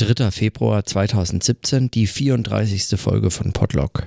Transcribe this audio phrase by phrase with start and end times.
[0.00, 0.30] 3.
[0.30, 2.98] Februar 2017, die 34.
[2.98, 4.06] Folge von Podlog.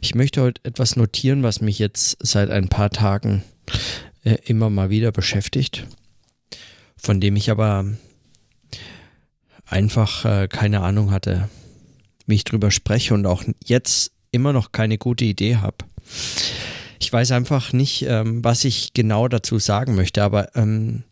[0.00, 3.42] Ich möchte heute etwas notieren, was mich jetzt seit ein paar Tagen
[4.22, 5.88] äh, immer mal wieder beschäftigt,
[6.96, 7.86] von dem ich aber
[9.66, 11.48] einfach äh, keine Ahnung hatte,
[12.26, 15.78] wie ich drüber spreche und auch jetzt immer noch keine gute Idee habe.
[17.00, 21.02] Ich weiß einfach nicht, ähm, was ich genau dazu sagen möchte, aber ähm,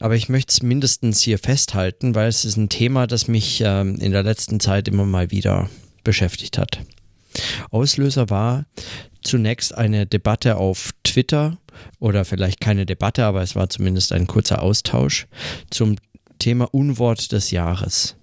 [0.00, 3.96] aber ich möchte es mindestens hier festhalten, weil es ist ein Thema, das mich ähm,
[3.96, 5.70] in der letzten Zeit immer mal wieder
[6.02, 6.80] beschäftigt hat.
[7.70, 8.64] Auslöser war
[9.22, 11.58] zunächst eine Debatte auf Twitter
[11.98, 15.26] oder vielleicht keine Debatte, aber es war zumindest ein kurzer Austausch
[15.70, 15.96] zum
[16.38, 18.16] Thema Unwort des Jahres.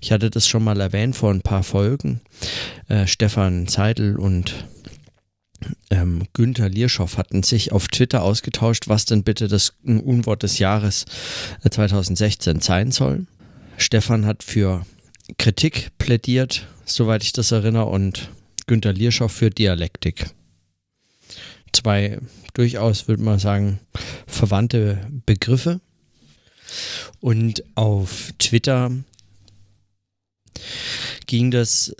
[0.00, 2.20] Ich hatte das schon mal erwähnt vor ein paar Folgen.
[2.88, 4.66] Äh, Stefan Zeidel und
[5.90, 11.06] ähm, Günther Lierschow hatten sich auf Twitter ausgetauscht, was denn bitte das Unwort des Jahres
[11.68, 13.26] 2016 äh, sein soll.
[13.76, 14.86] Stefan hat für
[15.38, 18.30] Kritik plädiert, soweit ich das erinnere, und
[18.66, 20.26] Günther Lierschow für Dialektik.
[21.72, 22.18] Zwei
[22.54, 23.80] durchaus, würde man sagen,
[24.26, 25.80] verwandte Begriffe.
[27.20, 28.90] Und auf Twitter
[31.26, 31.94] ging das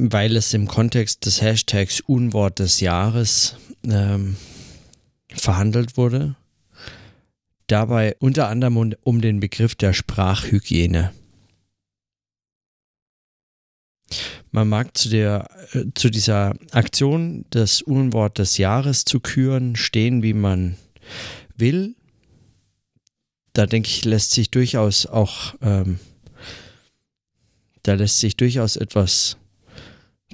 [0.00, 4.36] weil es im Kontext des Hashtags Unwort des Jahres ähm,
[5.28, 6.36] verhandelt wurde.
[7.66, 11.12] Dabei unter anderem um, den Begriff der Sprachhygiene.
[14.50, 20.22] Man mag zu, der, äh, zu dieser Aktion, das Unwort des Jahres zu küren, stehen,
[20.22, 20.76] wie man
[21.56, 21.94] will.
[23.52, 26.00] Da denke ich, lässt sich durchaus auch, ähm,
[27.84, 29.36] da lässt sich durchaus etwas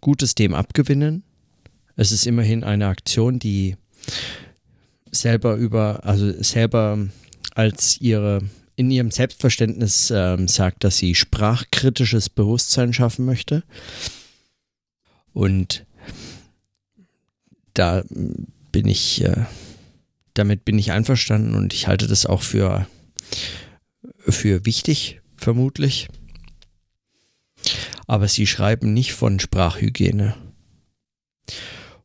[0.07, 1.25] Gutes dem abgewinnen.
[1.97, 3.75] Es ist immerhin eine Aktion, die
[5.11, 7.09] selber über, also selber
[7.57, 8.43] als ihre,
[8.77, 13.65] in ihrem Selbstverständnis äh, sagt, dass sie sprachkritisches Bewusstsein schaffen möchte.
[15.33, 15.85] Und
[17.75, 18.05] da
[18.71, 19.47] bin ich, äh,
[20.35, 22.87] damit bin ich einverstanden und ich halte das auch für,
[24.21, 26.07] für wichtig, vermutlich
[28.07, 30.35] aber sie schreiben nicht von Sprachhygiene.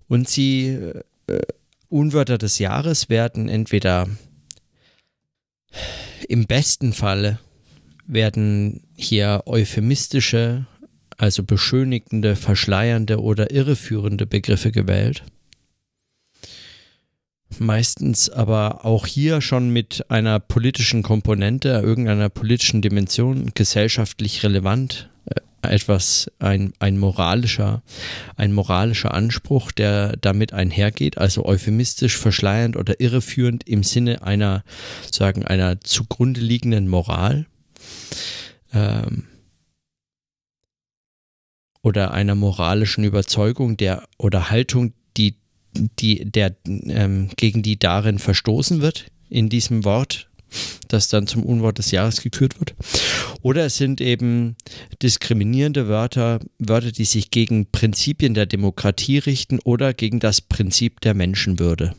[0.07, 0.79] Und sie,
[1.28, 1.41] äh,
[1.89, 4.07] Unwörter des Jahres werden entweder
[6.28, 7.39] im besten Falle
[8.07, 10.66] werden hier euphemistische,
[11.17, 15.23] also beschönigende, verschleiernde oder irreführende Begriffe gewählt.
[17.59, 25.10] Meistens aber auch hier schon mit einer politischen Komponente, irgendeiner politischen Dimension, gesellschaftlich relevant,
[25.69, 27.83] etwas, ein, ein moralischer,
[28.35, 34.63] ein moralischer Anspruch, der damit einhergeht, also euphemistisch, verschleiernd oder irreführend im Sinne einer,
[35.11, 37.45] sagen, einer zugrunde liegenden Moral.
[38.73, 39.27] Ähm,
[41.83, 45.35] oder einer moralischen Überzeugung der oder Haltung, die,
[45.73, 50.29] die, der, ähm, gegen die darin verstoßen wird, in diesem Wort,
[50.88, 52.75] das dann zum Unwort des Jahres gekürt wird.
[53.41, 54.56] Oder es sind eben
[55.01, 61.13] diskriminierende Wörter, Wörter, die sich gegen Prinzipien der Demokratie richten oder gegen das Prinzip der
[61.13, 61.95] Menschenwürde.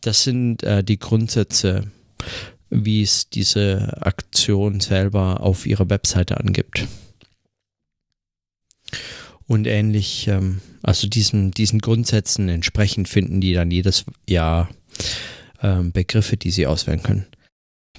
[0.00, 1.90] Das sind äh, die Grundsätze,
[2.70, 6.86] wie es diese Aktion selber auf ihrer Webseite angibt.
[9.46, 14.68] Und ähnlich, ähm, also diesen, diesen Grundsätzen entsprechend finden die dann jedes Jahr
[15.62, 17.26] ähm, Begriffe, die sie auswählen können.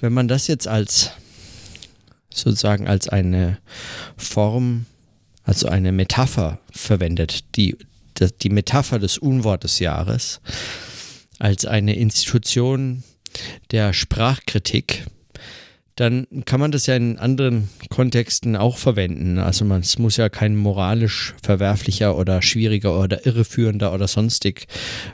[0.00, 1.12] Wenn man das jetzt als
[2.30, 3.58] sozusagen als eine
[4.16, 4.86] Form,
[5.42, 7.76] also eine Metapher verwendet, die,
[8.42, 10.40] die Metapher des Unwort des Jahres,
[11.38, 13.02] als eine Institution
[13.70, 15.06] der Sprachkritik,
[15.98, 19.38] dann kann man das ja in anderen Kontexten auch verwenden.
[19.38, 24.68] Also man, es muss ja kein moralisch verwerflicher oder schwieriger oder irreführender oder sonstig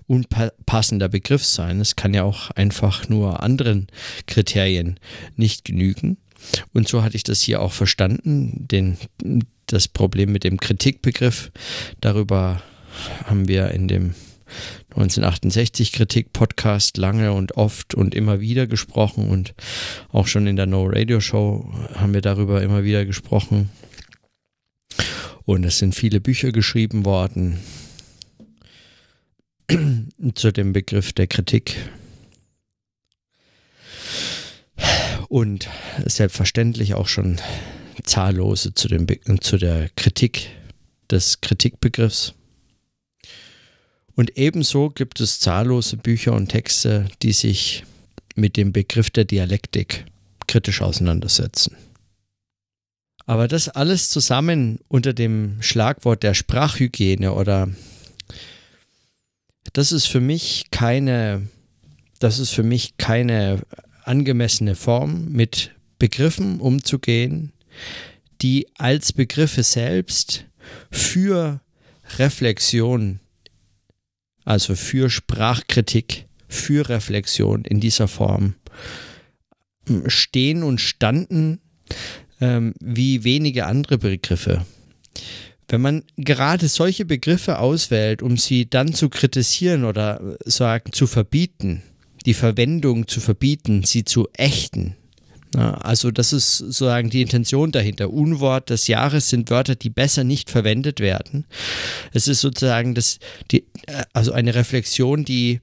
[0.07, 1.81] unpassender Begriff sein.
[1.81, 3.87] Es kann ja auch einfach nur anderen
[4.27, 5.01] Kriterien
[5.37, 6.19] nicht genügen.
[6.75, 8.99] Und so hatte ich das hier auch verstanden, den,
[9.65, 11.51] das Problem mit dem Kritikbegriff.
[12.03, 12.61] Darüber
[13.25, 14.15] haben wir in dem
[14.95, 19.53] 1968 Kritik Podcast lange und oft und immer wieder gesprochen und
[20.13, 23.71] auch schon in der No Radio Show haben wir darüber immer wieder gesprochen.
[25.45, 27.59] Und es sind viele Bücher geschrieben worden
[30.35, 31.77] zu dem Begriff der Kritik.
[35.29, 35.69] Und
[36.07, 37.41] selbstverständlich auch schon
[38.05, 39.09] zahllose zu, dem,
[39.41, 40.51] zu der Kritik
[41.11, 42.35] des Kritikbegriffs.
[44.17, 47.85] Und ebenso gibt es zahllose Bücher und Texte, die sich
[48.37, 50.05] mit dem Begriff der Dialektik
[50.47, 51.77] kritisch auseinandersetzen.
[53.27, 57.69] Aber das alles zusammen unter dem Schlagwort der Sprachhygiene oder
[59.73, 61.49] das ist für mich keine,
[62.19, 63.63] das ist für mich keine
[64.05, 67.53] angemessene Form, mit Begriffen umzugehen,
[68.43, 70.45] die als Begriffe selbst
[70.91, 71.61] für
[72.19, 73.21] Reflexion,
[74.45, 78.55] also für Sprachkritik, für Reflexion in dieser Form
[80.07, 81.61] stehen und standen
[82.41, 84.65] ähm, wie wenige andere Begriffe.
[85.69, 91.83] Wenn man gerade solche Begriffe auswählt, um sie dann zu kritisieren oder sagen zu verbieten,
[92.27, 94.97] die Verwendung zu verbieten, sie zu ächten,
[95.57, 98.11] also das ist sozusagen die Intention dahinter.
[98.11, 101.47] Unwort des Jahres sind Wörter, die besser nicht verwendet werden.
[102.13, 103.19] Es ist sozusagen das,
[103.53, 103.65] die,
[104.13, 105.61] also eine Reflexion, die,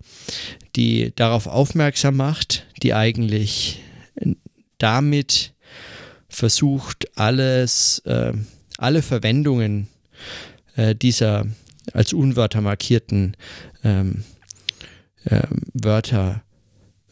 [0.75, 3.81] die darauf aufmerksam macht, die eigentlich
[4.77, 5.53] damit
[6.27, 8.33] versucht, alles, äh,
[8.77, 9.88] alle Verwendungen
[10.75, 11.45] äh, dieser
[11.94, 13.35] als Unwörter markierten
[13.83, 14.23] ähm,
[15.25, 15.41] äh,
[15.73, 16.44] Wörter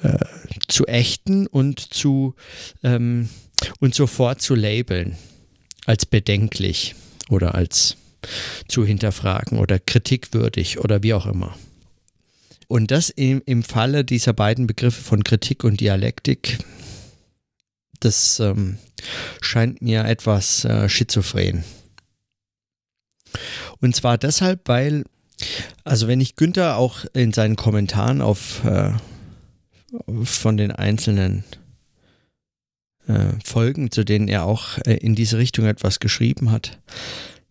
[0.01, 0.17] äh,
[0.67, 2.35] zu ächten und zu
[2.83, 3.29] ähm,
[3.79, 5.17] und sofort zu labeln
[5.85, 6.95] als bedenklich
[7.29, 7.97] oder als
[8.67, 11.55] zu hinterfragen oder kritikwürdig oder wie auch immer.
[12.67, 16.59] Und das im, im Falle dieser beiden Begriffe von Kritik und Dialektik,
[17.99, 18.77] das ähm,
[19.41, 21.63] scheint mir etwas äh, schizophren.
[23.79, 25.03] Und zwar deshalb, weil,
[25.83, 28.91] also wenn ich Günther auch in seinen Kommentaren auf äh,
[30.23, 31.43] von den einzelnen
[33.07, 36.77] äh, Folgen, zu denen er auch äh, in diese Richtung etwas geschrieben hat,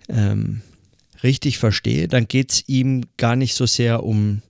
[0.09, 0.63] ähm,
[1.23, 4.43] richtig verstehe, dann geht es ihm gar nicht so sehr um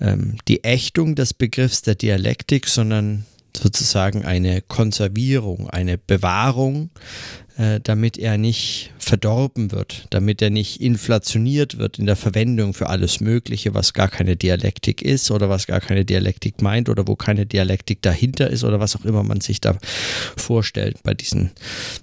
[0.00, 3.24] ähm, die Ächtung des Begriffs der Dialektik, sondern
[3.56, 6.90] sozusagen eine Konservierung, eine Bewahrung
[7.56, 12.88] äh, damit er nicht verdorben wird, damit er nicht inflationiert wird in der Verwendung für
[12.88, 17.16] alles Mögliche, was gar keine Dialektik ist oder was gar keine Dialektik meint oder wo
[17.16, 19.78] keine Dialektik dahinter ist oder was auch immer man sich da
[20.36, 21.52] vorstellt bei, diesen,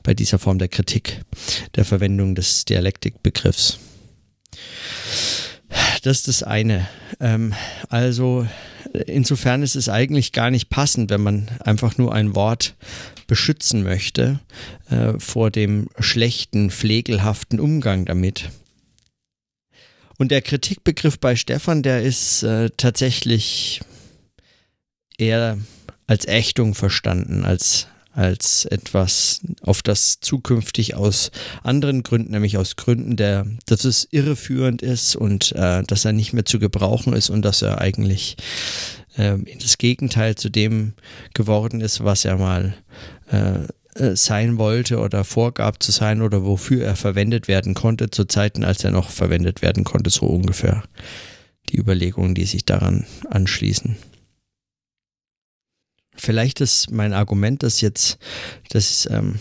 [0.01, 1.21] bei dieser Form der Kritik
[1.75, 3.77] der Verwendung des Dialektikbegriffs.
[6.03, 6.87] Das ist das eine.
[7.19, 7.53] Ähm,
[7.89, 8.47] also
[9.07, 12.75] insofern ist es eigentlich gar nicht passend, wenn man einfach nur ein Wort
[13.33, 14.39] beschützen möchte
[14.91, 18.51] äh, vor dem schlechten, pflegelhaften Umgang damit.
[20.19, 23.81] Und der Kritikbegriff bei Stefan, der ist äh, tatsächlich
[25.17, 25.57] eher
[26.05, 31.31] als Ächtung verstanden, als, als etwas, auf das zukünftig aus
[31.63, 36.33] anderen Gründen, nämlich aus Gründen, der, dass es irreführend ist und äh, dass er nicht
[36.33, 38.37] mehr zu gebrauchen ist und dass er eigentlich
[39.15, 40.93] äh, das Gegenteil zu dem
[41.33, 42.75] geworden ist, was er mal
[43.31, 48.25] äh, äh, sein wollte oder vorgab zu sein oder wofür er verwendet werden konnte, zu
[48.25, 50.83] Zeiten, als er noch verwendet werden konnte, so ungefähr.
[51.69, 53.95] Die Überlegungen, die sich daran anschließen.
[56.15, 58.17] Vielleicht ist mein Argument, das jetzt,
[58.69, 59.39] das, ähm,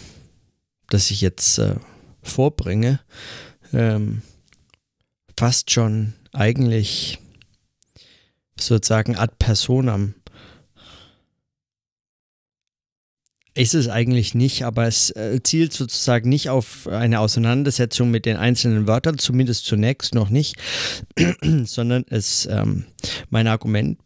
[0.88, 1.76] das ich jetzt äh,
[2.22, 3.00] vorbringe,
[3.72, 4.22] ähm,
[5.38, 7.18] fast schon eigentlich
[8.58, 10.14] sozusagen ad personam.
[13.54, 18.38] Ist es eigentlich nicht, aber es äh, zielt sozusagen nicht auf eine Auseinandersetzung mit den
[18.38, 20.56] einzelnen Wörtern, zumindest zunächst noch nicht,
[21.64, 22.86] sondern es, ähm,
[23.28, 23.98] mein Argument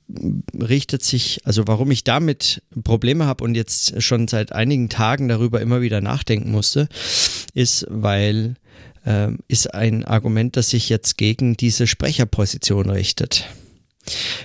[0.52, 5.60] richtet sich, also warum ich damit Probleme habe und jetzt schon seit einigen Tagen darüber
[5.60, 6.88] immer wieder nachdenken musste,
[7.54, 8.56] ist, weil
[9.04, 13.44] äh, ist ein Argument, das sich jetzt gegen diese Sprecherposition richtet.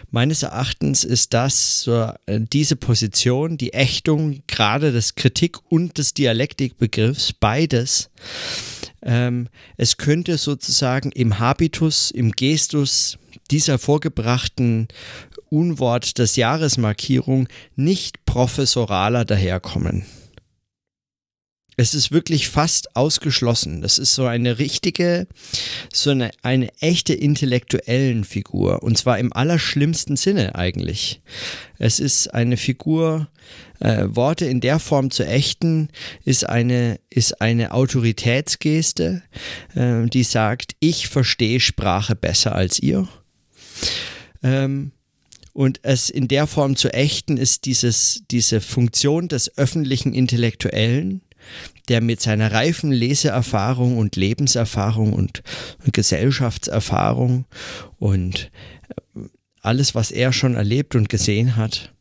[0.09, 6.13] Meines Erachtens ist das so, äh, diese Position, die Ächtung gerade des Kritik- und des
[6.13, 8.09] Dialektikbegriffs, beides.
[9.03, 13.17] Ähm, es könnte sozusagen im Habitus, im Gestus
[13.49, 14.87] dieser vorgebrachten
[15.49, 20.05] Unwort des Jahresmarkierung nicht professoraler daherkommen
[21.81, 23.81] es ist wirklich fast ausgeschlossen.
[23.81, 25.27] Das ist so eine richtige,
[25.91, 28.83] so eine, eine echte intellektuellen Figur.
[28.83, 31.21] Und zwar im allerschlimmsten Sinne eigentlich.
[31.79, 33.29] Es ist eine Figur,
[33.79, 35.89] äh, Worte in der Form zu ächten,
[36.23, 39.23] ist eine, ist eine Autoritätsgeste,
[39.73, 43.07] äh, die sagt, ich verstehe Sprache besser als ihr.
[44.43, 44.91] Ähm,
[45.53, 51.21] und es in der Form zu ächten ist dieses, diese Funktion des öffentlichen Intellektuellen,
[51.89, 55.43] der mit seiner reifen Leseerfahrung und Lebenserfahrung und
[55.91, 57.45] Gesellschaftserfahrung
[57.99, 58.51] und
[59.15, 59.21] äh,
[59.61, 61.93] alles, was er schon erlebt und gesehen hat,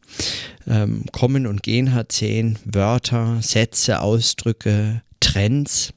[0.67, 5.93] ähm, Kommen und Gehen hat, zehn Wörter, Sätze, Ausdrücke, Trends.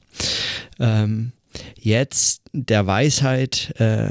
[0.78, 1.32] Ähm,
[1.78, 4.10] jetzt der Weisheit, äh,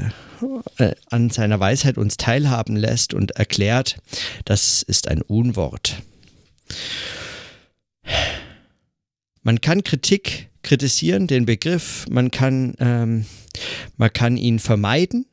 [0.78, 3.98] äh, an seiner Weisheit uns teilhaben lässt und erklärt,
[4.44, 6.02] das ist ein Unwort.
[9.44, 13.26] Man kann Kritik kritisieren, den Begriff, man kann, ähm,
[13.96, 15.26] man kann ihn vermeiden,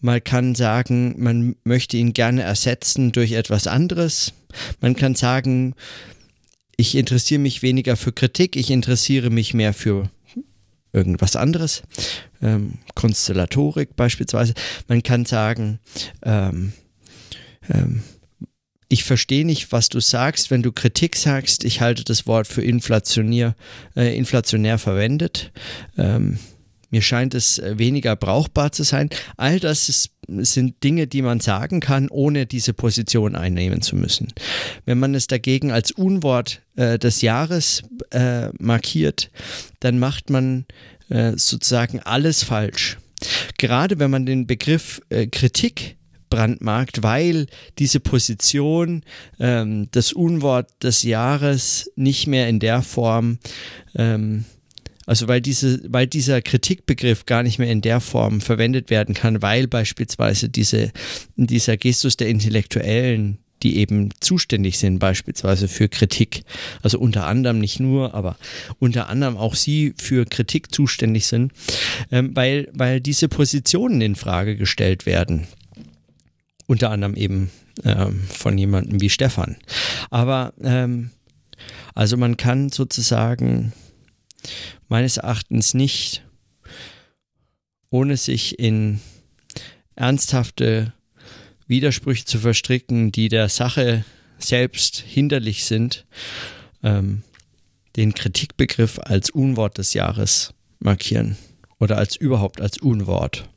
[0.00, 4.32] man kann sagen, man möchte ihn gerne ersetzen durch etwas anderes.
[4.80, 5.74] Man kann sagen,
[6.76, 10.10] ich interessiere mich weniger für Kritik, ich interessiere mich mehr für
[10.92, 11.82] irgendwas anderes.
[12.40, 14.54] Ähm, Konstellatorik beispielsweise.
[14.86, 15.80] Man kann sagen,
[16.22, 16.72] ähm,
[17.68, 18.02] ähm,
[18.94, 21.64] ich verstehe nicht, was du sagst, wenn du Kritik sagst.
[21.64, 23.56] Ich halte das Wort für inflationär,
[23.96, 25.50] äh, inflationär verwendet.
[25.98, 26.38] Ähm,
[26.90, 29.10] mir scheint es äh, weniger brauchbar zu sein.
[29.36, 34.32] All das ist, sind Dinge, die man sagen kann, ohne diese Position einnehmen zu müssen.
[34.84, 37.82] Wenn man es dagegen als Unwort äh, des Jahres
[38.12, 39.32] äh, markiert,
[39.80, 40.66] dann macht man
[41.08, 42.98] äh, sozusagen alles falsch.
[43.58, 45.96] Gerade wenn man den Begriff äh, Kritik
[46.34, 47.46] brandmarkt, weil
[47.78, 49.02] diese Position
[49.38, 53.38] ähm, das Unwort des Jahres nicht mehr in der Form
[53.94, 54.44] ähm,
[55.06, 59.42] also weil, diese, weil dieser Kritikbegriff gar nicht mehr in der Form verwendet werden kann,
[59.42, 60.92] weil beispielsweise diese,
[61.36, 66.44] dieser Gestus der Intellektuellen, die eben zuständig sind beispielsweise für Kritik,
[66.82, 68.36] also unter anderem nicht nur, aber
[68.78, 71.52] unter anderem auch sie für Kritik zuständig sind,
[72.10, 75.46] ähm, weil, weil diese Positionen in Frage gestellt werden.
[76.66, 77.50] Unter anderem eben
[77.84, 79.56] ähm, von jemandem wie Stefan.
[80.10, 81.10] Aber ähm,
[81.94, 83.72] also man kann sozusagen
[84.88, 86.24] meines Erachtens nicht,
[87.90, 89.00] ohne sich in
[89.94, 90.92] ernsthafte
[91.66, 94.04] Widersprüche zu verstricken, die der Sache
[94.38, 96.06] selbst hinderlich sind,
[96.82, 97.22] ähm,
[97.96, 101.36] den Kritikbegriff als Unwort des Jahres markieren
[101.78, 103.48] oder als überhaupt als Unwort.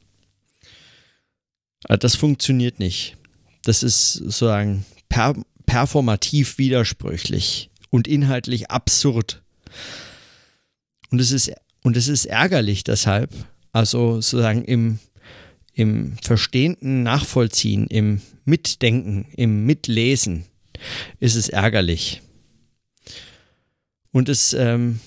[1.88, 3.18] Äh, das funktioniert nicht.
[3.64, 9.44] Das ist sozusagen per performativ widersprüchlich und inhaltlich absurd.
[11.12, 11.52] Und es ist,
[11.84, 13.32] und es ist ärgerlich deshalb,
[13.74, 15.00] also sozusagen im,
[15.74, 20.46] im verstehenden Nachvollziehen, im Mitdenken, im Mitlesen
[21.20, 22.22] ist es ärgerlich.
[24.12, 25.02] Und es, ähm,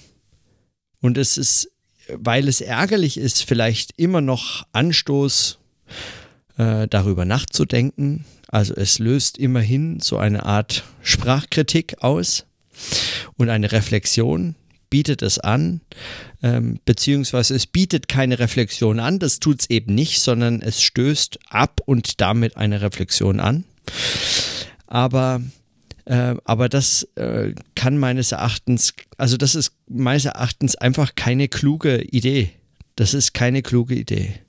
[1.00, 1.70] und es ist,
[2.08, 5.58] weil es ärgerlich ist, vielleicht immer noch Anstoß,
[6.60, 8.26] äh, darüber nachzudenken.
[8.48, 12.44] Also es löst immerhin so eine Art Sprachkritik aus
[13.38, 14.56] und eine Reflexion
[14.90, 15.80] bietet es an,
[16.42, 21.38] ähm, beziehungsweise es bietet keine Reflexion an, das tut es eben nicht, sondern es stößt
[21.48, 23.64] ab und damit eine Reflexion an.
[24.86, 25.40] Aber
[26.04, 32.02] äh, aber das äh, kann meines Erachtens, also das ist meines Erachtens einfach keine kluge
[32.02, 32.50] Idee.
[32.96, 34.40] Das ist keine kluge Idee.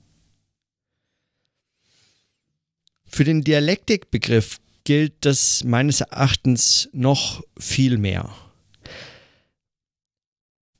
[3.14, 8.30] Für den Dialektikbegriff gilt das meines Erachtens noch viel mehr.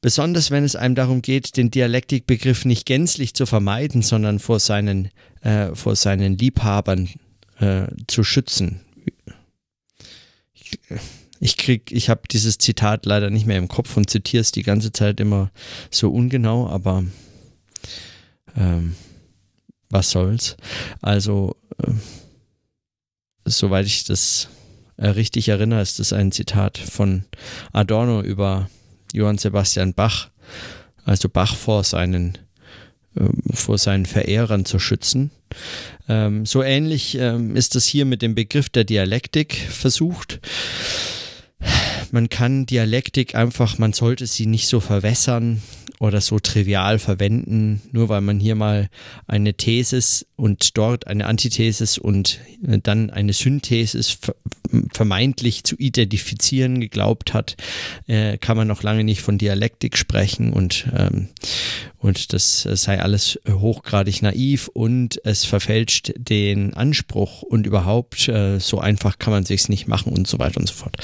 [0.00, 5.10] Besonders wenn es einem darum geht, den Dialektikbegriff nicht gänzlich zu vermeiden, sondern vor seinen,
[5.42, 7.10] äh, vor seinen Liebhabern
[7.60, 8.80] äh, zu schützen.
[10.54, 10.80] Ich,
[11.38, 14.90] ich ich habe dieses Zitat leider nicht mehr im Kopf und zitiere es die ganze
[14.90, 15.52] Zeit immer
[15.90, 17.04] so ungenau, aber
[18.56, 18.96] ähm,
[19.90, 20.56] was soll's.
[21.00, 21.92] Also, äh,
[23.44, 24.48] soweit ich das
[24.96, 27.24] äh, richtig erinnere, ist das ein Zitat von
[27.72, 28.68] Adorno über
[29.12, 30.28] Johann Sebastian Bach,
[31.04, 32.38] also Bach vor seinen,
[33.16, 35.30] äh, vor seinen Verehrern zu schützen.
[36.08, 40.40] Ähm, so ähnlich ähm, ist es hier mit dem Begriff der Dialektik versucht.
[42.12, 45.62] Man kann Dialektik einfach, man sollte sie nicht so verwässern
[45.98, 48.90] oder so trivial verwenden, nur weil man hier mal
[49.26, 54.18] eine Thesis und dort eine Antithesis und äh, dann eine Synthesis
[54.92, 57.56] vermeintlich zu identifizieren geglaubt hat,
[58.08, 61.28] äh, kann man noch lange nicht von Dialektik sprechen und, ähm,
[61.96, 68.80] und das sei alles hochgradig naiv und es verfälscht den Anspruch und überhaupt äh, so
[68.80, 70.98] einfach kann man sich's nicht machen und so weiter und so fort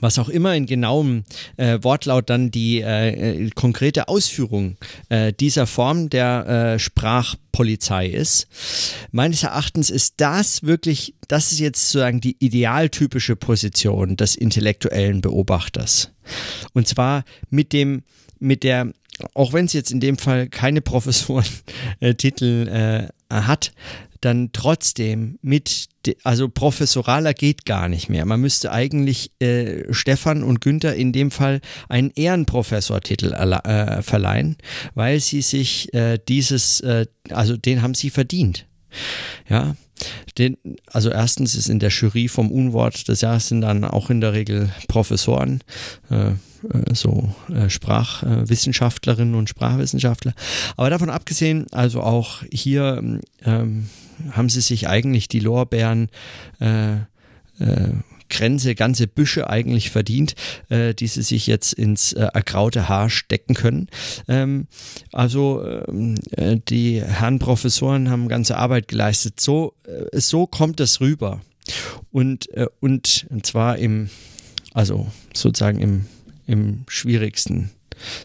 [0.00, 1.24] was auch immer in genauem
[1.56, 4.76] äh, Wortlaut dann die äh, äh, konkrete Ausführung
[5.08, 8.48] äh, dieser Form der äh, Sprachpolizei ist.
[9.12, 16.10] Meines Erachtens ist das wirklich, das ist jetzt sozusagen die idealtypische Position des intellektuellen Beobachters.
[16.72, 18.02] Und zwar mit dem,
[18.38, 18.92] mit der,
[19.34, 23.72] auch wenn es jetzt in dem Fall keine Professorentitel äh, hat,
[24.20, 25.89] dann trotzdem mit
[26.24, 28.24] also professoraler geht gar nicht mehr.
[28.24, 34.56] Man müsste eigentlich äh, Stefan und Günther in dem Fall einen Ehrenprofessortitel äh, verleihen,
[34.94, 38.66] weil sie sich äh, dieses, äh, also den haben sie verdient.
[39.48, 39.76] Ja,
[40.38, 44.20] den, also erstens ist in der Jury vom Unwort des Jahres sind dann auch in
[44.20, 45.62] der Regel Professoren,
[46.10, 46.34] äh, äh
[46.94, 50.34] so äh, Sprachwissenschaftlerinnen und Sprachwissenschaftler.
[50.76, 53.88] Aber davon abgesehen, also auch hier ähm,
[54.32, 56.08] haben sie sich eigentlich die Lorbeeren
[56.60, 56.96] äh,
[57.58, 57.92] äh,
[58.30, 60.34] Grenze, ganze Büsche eigentlich verdient,
[60.70, 63.88] äh, die sie sich jetzt ins äh, ergraute Haar stecken können.
[64.28, 64.68] Ähm,
[65.12, 69.40] also ähm, äh, die Herren Professoren haben ganze Arbeit geleistet.
[69.40, 71.42] So, äh, so kommt es rüber.
[72.10, 74.08] Und, äh, und, und zwar im,
[74.72, 76.06] also sozusagen im,
[76.46, 77.70] im schwierigsten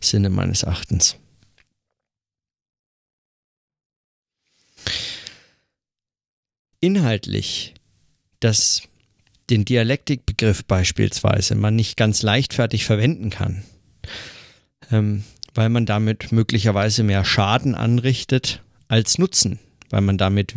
[0.02, 1.18] Sinne meines Erachtens.
[6.86, 7.74] Inhaltlich,
[8.40, 8.84] das
[9.50, 13.64] den Dialektikbegriff beispielsweise man nicht ganz leichtfertig verwenden kann,
[14.92, 15.24] ähm,
[15.56, 19.58] weil man damit möglicherweise mehr Schaden anrichtet als Nutzen,
[19.90, 20.54] weil man damit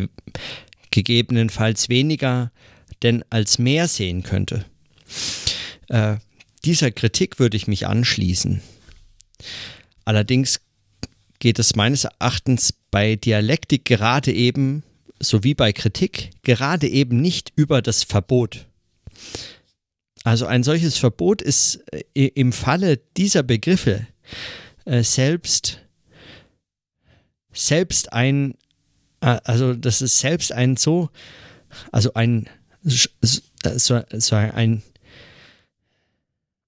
[0.90, 2.52] gegebenenfalls weniger
[3.02, 4.66] denn als mehr sehen könnte.
[5.88, 6.16] Äh,
[6.62, 8.61] dieser Kritik würde ich mich anschließen.
[10.04, 10.61] Allerdings
[11.38, 14.82] geht es meines Erachtens bei Dialektik gerade eben,
[15.20, 18.66] sowie bei Kritik, gerade eben nicht über das Verbot.
[20.25, 21.82] Also ein solches Verbot ist
[22.14, 24.06] äh, im Falle dieser Begriffe
[24.84, 25.80] äh, selbst,
[27.52, 28.54] selbst ein,
[29.20, 31.10] äh, also das ist selbst ein so,
[31.92, 32.48] also ein,
[32.82, 33.08] so,
[34.12, 34.82] so ein,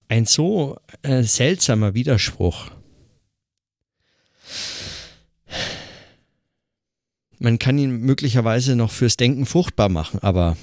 [0.08, 2.70] ein so seltsamer Widerspruch.
[7.40, 10.58] Man kann ihn möglicherweise noch fürs Denken fruchtbar machen, aber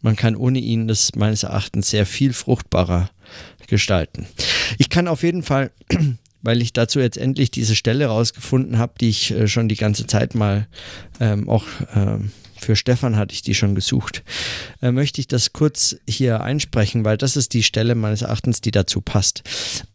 [0.00, 3.10] man kann ohne ihn das meines Erachtens sehr viel fruchtbarer
[3.66, 4.28] gestalten.
[4.78, 5.72] Ich kann auf jeden Fall,
[6.42, 10.06] weil ich dazu jetzt endlich diese Stelle rausgefunden habe, die ich äh, schon die ganze
[10.06, 10.68] Zeit mal
[11.18, 14.22] ähm, auch ähm, für Stefan hatte ich die schon gesucht,
[14.80, 18.70] äh, möchte ich das kurz hier einsprechen, weil das ist die Stelle meines Erachtens, die
[18.70, 19.42] dazu passt.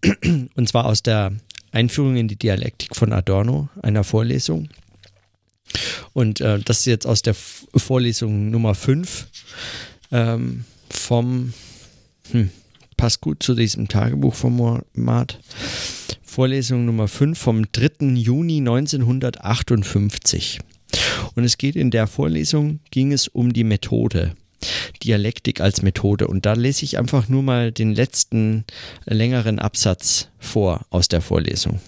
[0.56, 1.32] Und zwar aus der
[1.71, 4.69] Einführung in die Dialektik von Adorno, einer Vorlesung.
[6.14, 9.28] Und äh, das ist jetzt aus der Vorlesung Nummer 5
[10.12, 11.54] ähm, vom,
[12.32, 12.50] hm,
[12.98, 15.40] passt gut zu diesem Tagebuchformat,
[16.24, 18.16] Vorlesung Nummer 5 vom 3.
[18.16, 20.60] Juni 1958.
[21.36, 24.36] Und es geht in der Vorlesung, ging es um die Methode.
[25.04, 26.28] Dialektik als Methode.
[26.28, 28.65] Und da lese ich einfach nur mal den letzten
[29.06, 31.80] längeren Absatz vor aus der Vorlesung,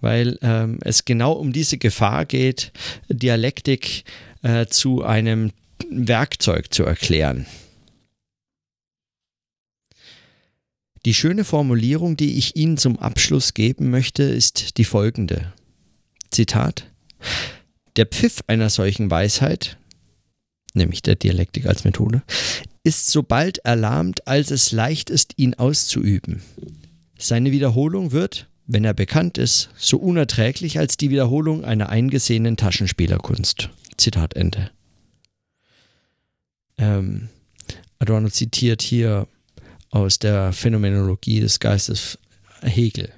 [0.00, 2.72] weil ähm, es genau um diese Gefahr geht,
[3.08, 4.04] Dialektik
[4.42, 5.50] äh, zu einem
[5.90, 7.46] Werkzeug zu erklären.
[11.04, 15.52] Die schöne Formulierung, die ich Ihnen zum Abschluss geben möchte, ist die folgende.
[16.30, 16.86] Zitat.
[17.96, 19.78] Der Pfiff einer solchen Weisheit,
[20.74, 22.22] nämlich der Dialektik als Methode,
[22.84, 26.42] ist so bald erlahmt, als es leicht ist, ihn auszuüben.
[27.18, 33.70] Seine Wiederholung wird, wenn er bekannt ist, so unerträglich als die Wiederholung einer eingesehenen Taschenspielerkunst.
[33.96, 34.70] Zitat Ende.
[36.78, 37.28] Ähm,
[37.98, 39.28] Adorno zitiert hier
[39.90, 42.18] aus der Phänomenologie des Geistes
[42.62, 43.10] Hegel.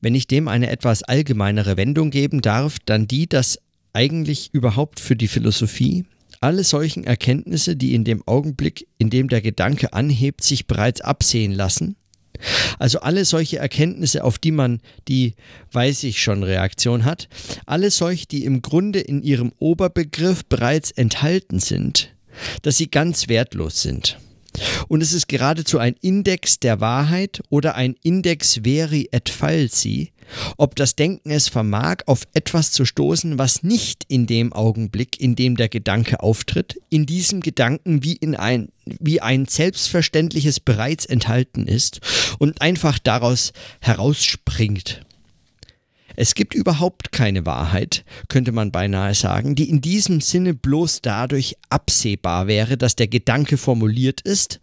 [0.00, 3.58] Wenn ich dem eine etwas allgemeinere Wendung geben darf, dann die, dass
[3.92, 6.04] eigentlich überhaupt für die Philosophie.
[6.40, 11.52] Alle solchen Erkenntnisse, die in dem Augenblick, in dem der Gedanke anhebt, sich bereits absehen
[11.52, 11.96] lassen,
[12.78, 15.34] also alle solche Erkenntnisse, auf die man die
[15.72, 17.28] weiß ich schon Reaktion hat,
[17.66, 22.14] alle solche, die im Grunde in ihrem Oberbegriff bereits enthalten sind,
[22.62, 24.18] dass sie ganz wertlos sind.
[24.88, 30.12] Und es ist geradezu ein Index der Wahrheit oder ein Index veri et falsi,
[30.56, 35.36] ob das Denken es vermag, auf etwas zu stoßen, was nicht in dem Augenblick, in
[35.36, 41.66] dem der Gedanke auftritt, in diesem Gedanken wie in ein, wie ein selbstverständliches bereits enthalten
[41.66, 42.00] ist
[42.38, 45.04] und einfach daraus herausspringt.
[46.20, 51.56] Es gibt überhaupt keine Wahrheit, könnte man beinahe sagen, die in diesem Sinne bloß dadurch
[51.70, 54.60] absehbar wäre, dass der Gedanke formuliert ist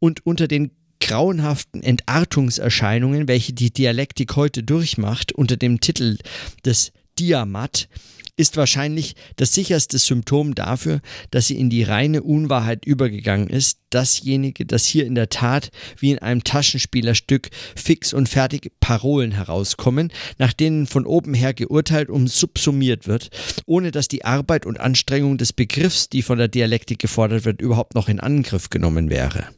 [0.00, 6.18] und unter den grauenhaften Entartungserscheinungen, welche die Dialektik heute durchmacht, unter dem Titel
[6.64, 7.88] des Diamat
[8.38, 14.64] ist wahrscheinlich das sicherste Symptom dafür, dass sie in die reine Unwahrheit übergegangen ist, dasjenige,
[14.64, 20.52] das hier in der Tat wie in einem Taschenspielerstück fix und fertig Parolen herauskommen, nach
[20.52, 23.30] denen von oben her geurteilt und subsumiert wird,
[23.66, 27.94] ohne dass die Arbeit und Anstrengung des Begriffs, die von der Dialektik gefordert wird, überhaupt
[27.94, 29.48] noch in Angriff genommen wäre.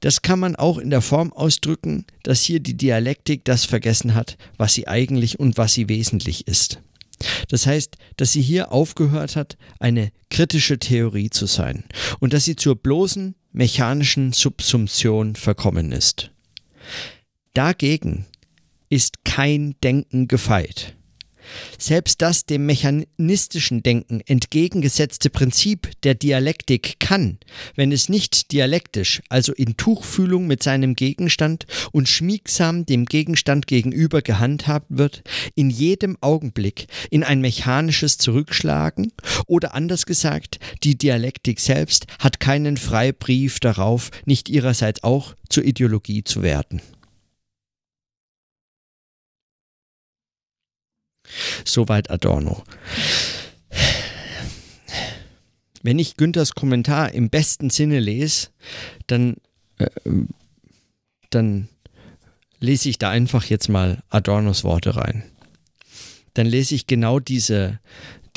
[0.00, 4.36] Das kann man auch in der Form ausdrücken, dass hier die Dialektik das vergessen hat,
[4.56, 6.80] was sie eigentlich und was sie wesentlich ist.
[7.48, 11.84] Das heißt, dass sie hier aufgehört hat, eine kritische Theorie zu sein
[12.20, 16.30] und dass sie zur bloßen mechanischen Subsumption verkommen ist.
[17.54, 18.26] Dagegen
[18.88, 20.94] ist kein Denken gefeit.
[21.78, 27.38] Selbst das dem mechanistischen Denken entgegengesetzte Prinzip der Dialektik kann,
[27.74, 34.22] wenn es nicht dialektisch, also in Tuchfühlung mit seinem Gegenstand und schmiegsam dem Gegenstand gegenüber
[34.22, 35.22] gehandhabt wird,
[35.54, 39.12] in jedem Augenblick in ein mechanisches Zurückschlagen
[39.46, 46.24] oder anders gesagt, die Dialektik selbst hat keinen Freibrief darauf, nicht ihrerseits auch zur Ideologie
[46.24, 46.80] zu werden.
[51.64, 52.62] Soweit Adorno.
[55.82, 58.48] Wenn ich Günthers Kommentar im besten Sinne lese,
[59.06, 59.36] dann,
[59.78, 59.86] äh,
[61.30, 61.68] dann
[62.60, 65.22] lese ich da einfach jetzt mal Adornos Worte rein.
[66.34, 67.80] Dann lese ich genau diese,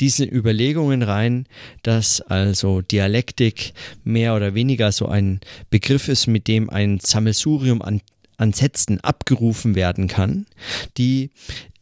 [0.00, 1.46] diese Überlegungen rein,
[1.82, 3.72] dass also Dialektik
[4.04, 8.00] mehr oder weniger so ein Begriff ist, mit dem ein Sammelsurium an,
[8.36, 10.46] an Sätzen abgerufen werden kann,
[10.96, 11.30] die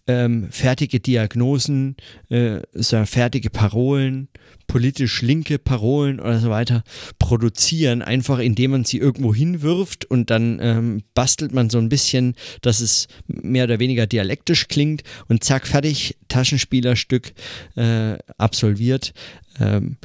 [0.06, 1.96] ähm, fertige Diagnosen,
[2.28, 4.28] äh, so fertige Parolen,
[4.66, 6.84] politisch linke Parolen oder so weiter
[7.18, 12.34] produzieren, einfach indem man sie irgendwo hinwirft und dann ähm, bastelt man so ein bisschen,
[12.62, 17.32] dass es mehr oder weniger dialektisch klingt und zack, fertig, Taschenspielerstück
[17.76, 19.12] äh, absolviert.
[19.58, 19.96] Ähm,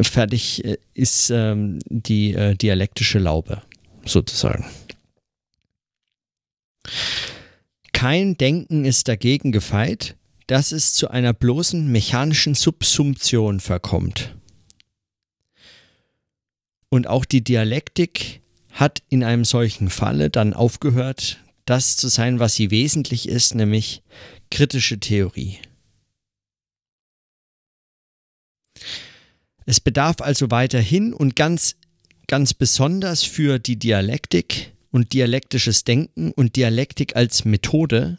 [0.00, 3.62] fertig äh, ist ähm, die äh, dialektische Laube,
[4.04, 4.66] sozusagen.
[7.96, 10.16] Kein Denken ist dagegen gefeit,
[10.48, 14.36] dass es zu einer bloßen mechanischen Subsumption verkommt.
[16.90, 22.52] Und auch die Dialektik hat in einem solchen Falle dann aufgehört, das zu sein, was
[22.52, 24.02] sie wesentlich ist, nämlich
[24.50, 25.58] kritische Theorie.
[29.64, 31.76] Es bedarf also weiterhin und ganz,
[32.26, 38.16] ganz besonders für die Dialektik und dialektisches Denken und Dialektik als Methode,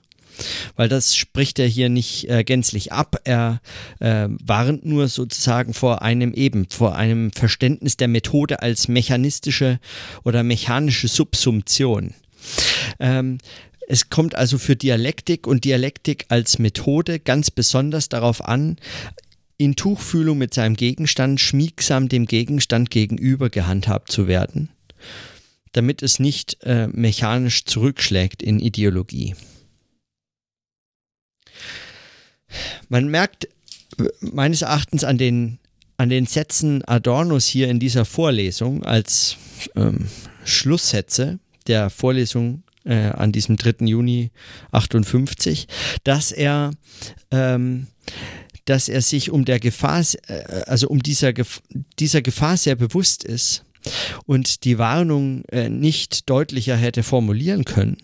[0.76, 3.20] weil das spricht er hier nicht äh, gänzlich ab.
[3.24, 3.62] Er
[4.00, 9.80] äh, warnt nur sozusagen vor einem eben, vor einem Verständnis der Methode als mechanistische
[10.24, 12.14] oder mechanische Subsumption.
[13.00, 13.40] Ähm,
[13.88, 18.78] es kommt also für Dialektik und Dialektik als Methode ganz besonders darauf an,
[19.58, 24.70] in Tuchfühlung mit seinem Gegenstand schmiegsam dem Gegenstand gegenüber gehandhabt zu werden
[25.78, 29.36] damit es nicht äh, mechanisch zurückschlägt in Ideologie.
[32.90, 33.48] Man merkt
[34.20, 35.60] meines Erachtens an den,
[35.98, 39.38] an den Sätzen Adornos hier in dieser Vorlesung als
[39.76, 40.08] ähm,
[40.44, 43.86] Schlusssätze der Vorlesung äh, an diesem 3.
[43.86, 44.32] Juni
[44.72, 45.68] 58,
[46.04, 46.72] dass er
[47.30, 47.88] ähm,
[48.66, 51.34] dass er sich um der Gefahr, äh, also um dieser,
[52.00, 53.64] dieser Gefahr sehr bewusst ist,
[54.26, 57.98] und die Warnung äh, nicht deutlicher hätte formulieren können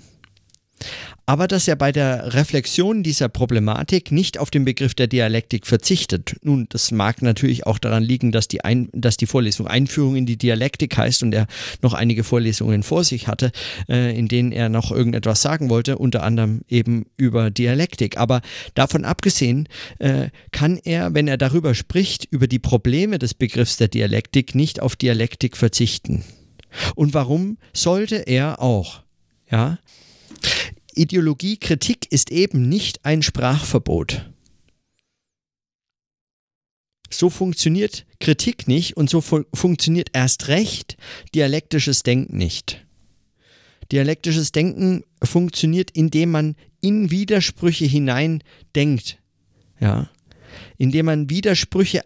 [1.25, 6.35] aber dass er bei der Reflexion dieser Problematik nicht auf den Begriff der Dialektik verzichtet.
[6.41, 10.25] Nun, das mag natürlich auch daran liegen, dass die, Ein dass die Vorlesung Einführung in
[10.25, 11.47] die Dialektik heißt und er
[11.81, 13.51] noch einige Vorlesungen vor sich hatte,
[13.87, 18.17] äh, in denen er noch irgendetwas sagen wollte, unter anderem eben über Dialektik.
[18.17, 18.41] Aber
[18.73, 23.87] davon abgesehen äh, kann er, wenn er darüber spricht, über die Probleme des Begriffs der
[23.87, 26.23] Dialektik nicht auf Dialektik verzichten.
[26.95, 29.03] Und warum sollte er auch?
[29.49, 29.77] Ja,
[30.95, 34.29] Ideologiekritik ist eben nicht ein Sprachverbot.
[37.09, 40.97] So funktioniert Kritik nicht und so fu funktioniert erst recht
[41.35, 42.85] dialektisches Denken nicht.
[43.91, 48.43] Dialektisches Denken funktioniert, indem man in Widersprüche hinein
[48.75, 49.19] denkt.
[49.79, 50.09] Ja?
[50.77, 52.01] Indem man Widersprüche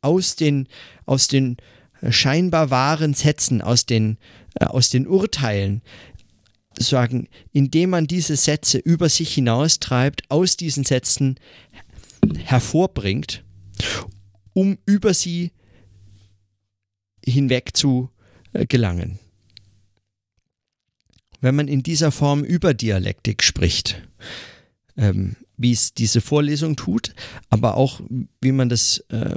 [0.00, 0.66] aus den,
[1.06, 1.56] aus den
[2.10, 4.18] scheinbar wahren Sätzen, aus den,
[4.54, 5.82] äh, aus den Urteilen
[6.78, 11.38] sagen, indem man diese Sätze über sich hinaustreibt, aus diesen Sätzen
[12.36, 13.44] hervorbringt,
[14.52, 15.52] um über sie
[17.24, 18.10] hinweg zu
[18.52, 19.18] äh, gelangen.
[21.40, 24.02] Wenn man in dieser Form über Dialektik spricht,
[24.96, 27.14] ähm, wie es diese Vorlesung tut,
[27.50, 28.00] aber auch
[28.40, 29.36] wie man das äh,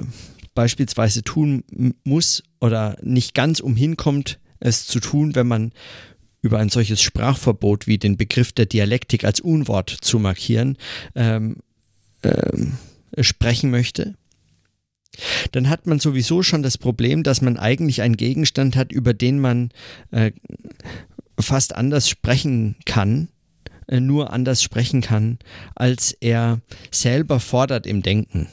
[0.56, 1.64] beispielsweise tun
[2.04, 5.72] muss oder nicht ganz umhin kommt, es zu tun, wenn man
[6.42, 10.78] über ein solches Sprachverbot wie den Begriff der Dialektik als Unwort zu markieren
[11.16, 11.58] ähm,
[12.24, 12.78] ähm,
[13.20, 14.16] sprechen möchte,
[15.52, 19.40] dann hat man sowieso schon das Problem, dass man eigentlich einen Gegenstand hat, über den
[19.40, 19.70] man
[20.12, 20.32] äh,
[21.40, 23.30] fast anders sprechen kann,
[23.88, 25.40] äh, nur anders sprechen kann,
[25.76, 28.48] als er selber fordert im Denken.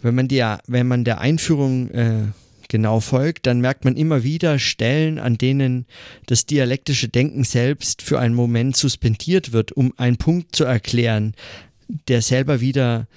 [0.00, 2.26] Wenn man, die, wenn man der Einführung äh,
[2.68, 5.86] genau folgt, dann merkt man immer wieder Stellen, an denen
[6.26, 11.34] das dialektische Denken selbst für einen Moment suspendiert wird, um einen Punkt zu erklären,
[12.08, 13.08] der selber wieder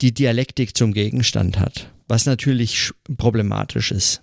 [0.00, 4.22] die Dialektik zum Gegenstand hat, was natürlich problematisch ist.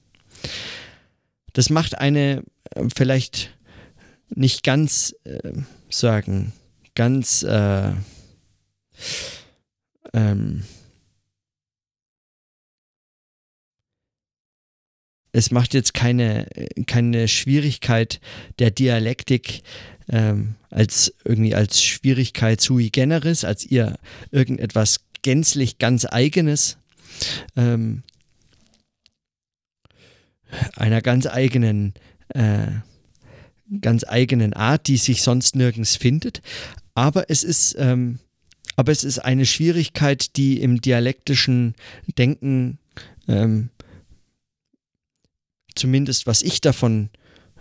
[1.53, 3.55] Das macht eine äh, vielleicht
[4.29, 5.51] nicht ganz äh,
[5.89, 6.53] sagen,
[6.95, 7.91] ganz äh,
[10.13, 10.63] ähm,
[15.33, 16.47] es macht jetzt keine,
[16.87, 18.19] keine Schwierigkeit
[18.59, 19.61] der Dialektik
[20.09, 23.97] ähm, als irgendwie als Schwierigkeit sui generis, als ihr
[24.31, 26.77] irgendetwas gänzlich ganz eigenes,
[27.55, 28.03] ähm,
[30.75, 31.93] einer ganz eigenen,
[32.29, 32.67] äh,
[33.79, 36.41] ganz eigenen Art, die sich sonst nirgends findet.
[36.93, 38.19] Aber es ist, ähm,
[38.75, 41.75] aber es ist eine Schwierigkeit, die im dialektischen
[42.17, 42.79] Denken
[43.27, 43.69] ähm,
[45.75, 47.09] zumindest was ich davon,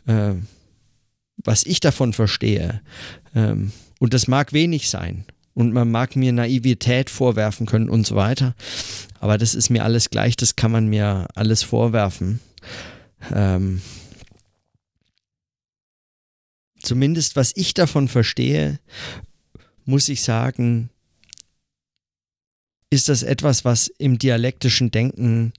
[0.07, 0.35] äh,
[1.37, 2.83] was ich davon verstehe,
[3.35, 8.16] ähm, und das mag wenig sein, und man mag mir Naivität vorwerfen können und so
[8.16, 8.55] weiter,
[9.18, 12.40] aber das ist mir alles gleich, das kann man mir alles vorwerfen.
[13.35, 13.83] Ähm,
[16.81, 18.81] zumindest was ich davon verstehe,
[19.85, 20.88] muss ich sagen,
[22.90, 25.53] ist das etwas, was im dialektischen Denken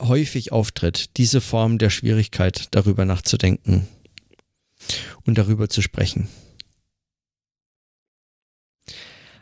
[0.00, 3.86] häufig auftritt, diese Form der Schwierigkeit, darüber nachzudenken
[5.24, 6.28] und darüber zu sprechen.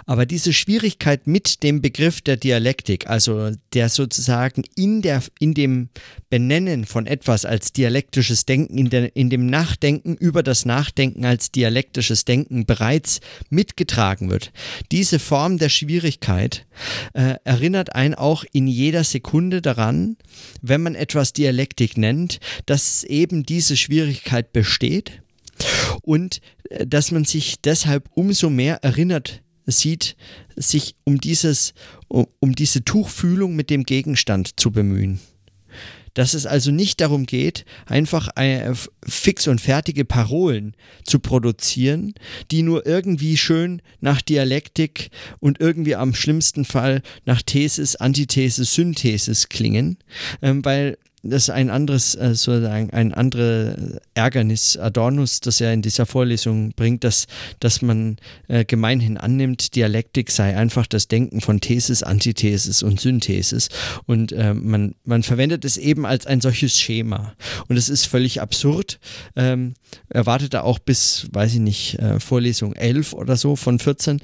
[0.06, 5.88] Aber diese Schwierigkeit mit dem Begriff der Dialektik, also der sozusagen in, der, in dem
[6.30, 11.52] Benennen von etwas als dialektisches Denken, in, der, in dem Nachdenken über das Nachdenken als
[11.52, 14.52] dialektisches Denken bereits mitgetragen wird,
[14.92, 16.66] diese Form der Schwierigkeit
[17.14, 20.16] äh, erinnert einen auch in jeder Sekunde daran,
[20.60, 25.22] wenn man etwas Dialektik nennt, dass eben diese Schwierigkeit besteht
[26.02, 26.40] und
[26.70, 30.16] äh, dass man sich deshalb umso mehr erinnert sieht,
[30.56, 31.74] sich um dieses,
[32.08, 35.20] um, diese Tuchfühlung mit dem Gegenstand zu bemühen.
[36.14, 38.28] Dass es also nicht darum geht, einfach
[39.04, 42.14] fix und fertige Parolen zu produzieren,
[42.52, 49.48] die nur irgendwie schön nach Dialektik und irgendwie am schlimmsten Fall nach Thesis, Antithesis, Synthesis
[49.48, 49.98] klingen,
[50.40, 55.82] ähm, weil das ist ein anderes, äh, sozusagen ein anderes Ärgernis Adornus, das er in
[55.82, 57.26] dieser Vorlesung bringt, dass,
[57.60, 58.16] dass man
[58.48, 63.68] äh, gemeinhin annimmt, Dialektik sei einfach das Denken von Thesis, Antithesis und Synthesis.
[64.06, 67.34] Und äh, man, man verwendet es eben als ein solches Schema.
[67.68, 69.00] Und es ist völlig absurd.
[69.34, 69.74] Ähm,
[70.10, 74.20] erwartet da auch bis, weiß ich nicht, äh, Vorlesung 11 oder so von 14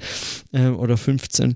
[0.53, 1.55] äh, oder 15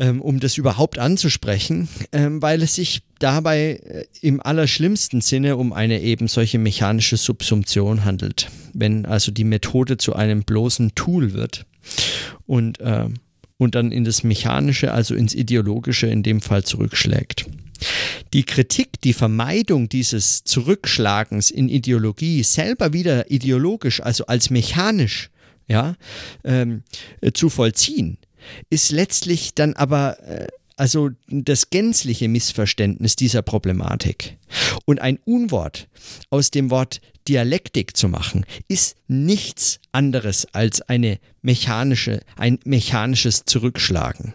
[0.00, 5.72] ähm, um das überhaupt anzusprechen, ähm, weil es sich dabei äh, im allerschlimmsten Sinne um
[5.74, 8.48] eine eben solche mechanische Subsumption handelt.
[8.72, 11.66] Wenn also die Methode zu einem bloßen Tool wird
[12.46, 13.08] und, äh,
[13.58, 17.44] und dann in das Mechanische, also ins Ideologische in dem Fall zurückschlägt.
[18.32, 25.30] Die Kritik, die Vermeidung dieses Zurückschlagens in Ideologie selber wieder ideologisch, also als mechanisch,
[25.68, 25.94] ja,
[26.42, 26.82] ähm,
[27.20, 28.18] äh, zu vollziehen,
[28.70, 30.46] ist letztlich dann aber äh,
[30.80, 34.38] also das gänzliche Missverständnis dieser Problematik.
[34.86, 35.88] Und ein Unwort
[36.30, 44.32] aus dem Wort Dialektik zu machen, ist nichts anderes als eine mechanische, ein mechanisches Zurückschlagen.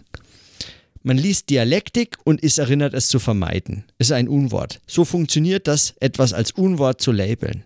[1.05, 3.83] Man liest Dialektik und ist erinnert, es zu vermeiden.
[3.99, 4.81] Ist ein Unwort.
[4.87, 7.63] So funktioniert das, etwas als Unwort zu labeln.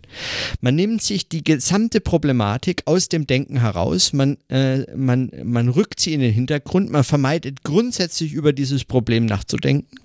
[0.60, 6.02] Man nimmt sich die gesamte Problematik aus dem Denken heraus, man, äh, man, man rückt
[6.02, 10.00] sie in den Hintergrund, man vermeidet grundsätzlich über dieses Problem nachzudenken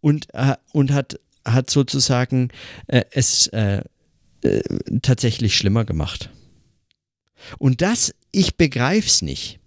[0.00, 2.48] und, äh, und hat, hat sozusagen
[2.86, 3.82] äh, es äh,
[4.40, 4.60] äh,
[5.02, 6.30] tatsächlich schlimmer gemacht.
[7.58, 9.60] Und das, ich begreif's nicht.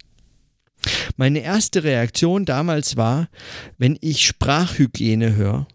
[1.17, 3.30] Meine erste Reaktion damals war,
[3.78, 5.67] wenn ich Sprachhygiene höre,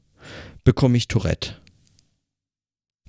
[0.65, 1.55] bekomme ich Tourette.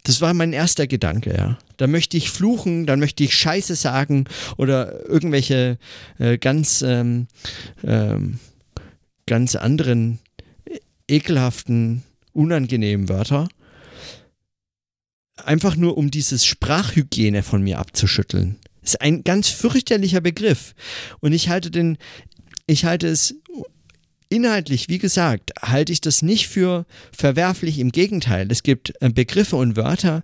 [0.04, 1.58] Das war mein erster Gedanke, ja.
[1.76, 5.78] Da möchte ich fluchen, dann möchte ich Scheiße sagen oder irgendwelche
[6.18, 7.28] äh, ganz, ähm,
[7.84, 8.40] ähm,
[9.26, 10.20] ganz anderen
[11.10, 13.50] ekelhaften, unangenehmen Wörter.
[15.44, 18.58] Einfach nur, um dieses Sprachhygiene von mir abzuschütteln.
[18.88, 20.74] Ist ein ganz fürchterlicher Begriff.
[21.20, 21.98] Und ich halte den,
[22.68, 23.36] ich halte es
[24.30, 27.80] Inhaltlich, wie gesagt, halte ich das nicht für verwerflich.
[27.80, 30.22] Im Gegenteil, es gibt äh, Begriffe und Wörter,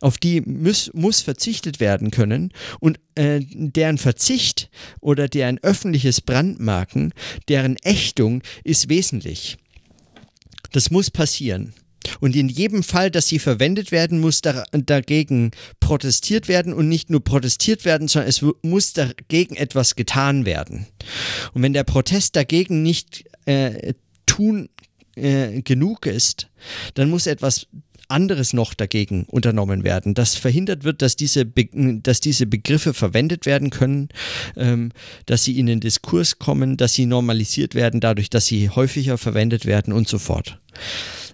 [0.00, 7.12] auf die muss, muss verzichtet werden können und äh, deren Verzicht oder deren öffentliches Brandmarken,
[7.48, 9.56] deren Ächtung ist wesentlich.
[10.72, 11.74] Das muss passieren.
[12.20, 17.10] Und in jedem Fall, dass sie verwendet werden, muss da, dagegen protestiert werden und nicht
[17.10, 20.86] nur protestiert werden, sondern es muss dagegen etwas getan werden.
[21.52, 23.94] Und wenn der Protest dagegen nicht äh,
[24.26, 24.68] tun
[25.16, 26.48] äh, genug ist,
[26.94, 27.66] dann muss etwas
[28.08, 31.68] anderes noch dagegen unternommen werden, dass verhindert wird, dass diese, Be
[32.02, 34.08] dass diese Begriffe verwendet werden können,
[34.56, 34.92] ähm,
[35.26, 39.66] dass sie in den Diskurs kommen, dass sie normalisiert werden, dadurch, dass sie häufiger verwendet
[39.66, 40.58] werden und so fort.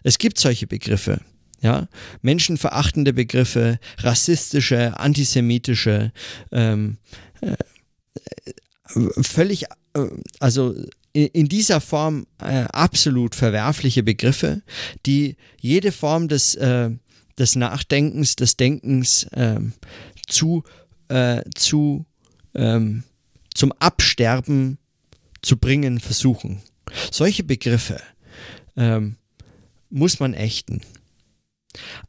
[0.03, 1.21] Es gibt solche Begriffe.
[1.63, 1.89] Ja,
[2.23, 6.11] menschenverachtende Begriffe, rassistische, antisemitische,
[6.53, 6.97] ähm,
[7.43, 7.55] äh,
[9.23, 10.07] völlig, äh,
[10.39, 10.75] also
[11.13, 14.63] in dieser Form äh, absolut verwerfliche Begriffe,
[15.07, 16.91] die jede Form des, äh,
[17.39, 19.73] des Nachdenkens, des Denkens ähm,
[20.29, 20.63] zu,
[21.09, 22.07] äh, zu,
[22.55, 23.03] ähm,
[23.55, 24.79] zum Absterben
[25.43, 26.63] zu bringen versuchen.
[27.11, 28.01] Solche Begriffe
[28.77, 29.17] ähm,
[29.90, 30.81] muss man ächten.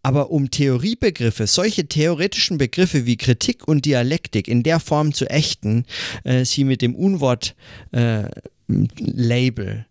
[0.02, 5.86] Aber um Theoriebegriffe, solche theoretischen Begriffe wie Kritik und Dialektik in der Form zu ächten,
[6.24, 7.56] äh, sie mit dem Unwort
[7.92, 8.24] äh,
[8.68, 9.84] äh,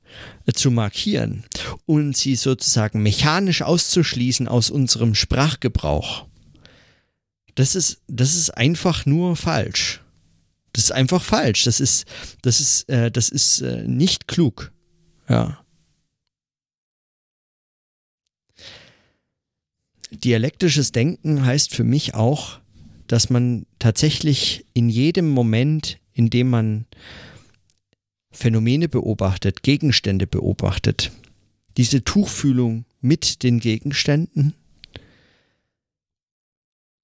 [0.53, 1.45] zu markieren
[1.87, 6.27] und sie sozusagen mechanisch auszuschließen aus unserem Sprachgebrauch,
[7.55, 10.01] das ist, das ist einfach nur falsch.
[10.73, 11.65] Das ist einfach falsch.
[11.65, 12.07] Das ist,
[12.43, 14.73] das ist, äh, das ist äh, nicht klug.
[15.29, 15.60] Ja.
[20.11, 22.61] Dialektisches Denken heißt für mich auch,
[23.07, 26.87] dass man tatsächlich in jedem Moment, in dem man
[28.33, 31.11] Phänomene beobachtet, Gegenstände beobachtet,
[31.77, 34.55] diese Tuchfühlung mit den Gegenständen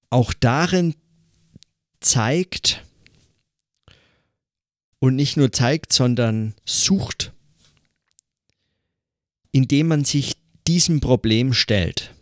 [0.09, 0.95] auch darin
[1.99, 2.85] zeigt
[4.99, 7.33] und nicht nur zeigt, sondern sucht,
[9.51, 10.35] indem man sich
[10.67, 12.13] diesem Problem stellt.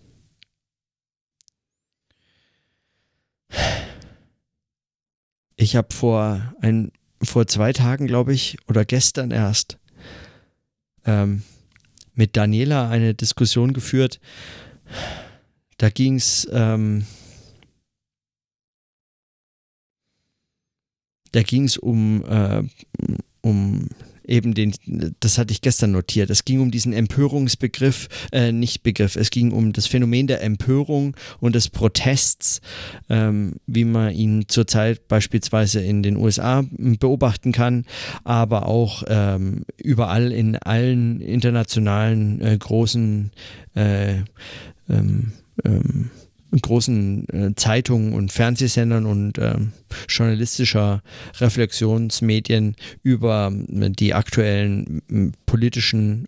[5.55, 6.91] Ich habe vor ein
[7.21, 9.79] vor zwei Tagen, glaube ich, oder gestern erst
[11.05, 11.43] ähm,
[12.13, 14.19] mit Daniela eine Diskussion geführt.
[15.77, 17.05] Da ging es ähm,
[21.31, 22.63] da ging es um, äh,
[23.41, 23.89] um
[24.27, 24.73] eben den,
[25.19, 26.29] das hatte ich gestern notiert.
[26.29, 31.15] Es ging um diesen Empörungsbegriff, äh, nicht Begriff, es ging um das Phänomen der Empörung
[31.39, 32.61] und des Protests,
[33.09, 37.85] ähm, wie man ihn zurzeit beispielsweise in den USA beobachten kann,
[38.23, 43.31] aber auch ähm, überall in allen internationalen äh, großen
[43.75, 44.19] äh,
[44.89, 45.33] ähm,
[45.63, 46.09] ähm
[46.51, 49.55] großen äh, Zeitungen und Fernsehsendern und äh,
[50.07, 51.01] journalistischer
[51.39, 56.27] Reflexionsmedien über äh, die aktuellen äh, politischen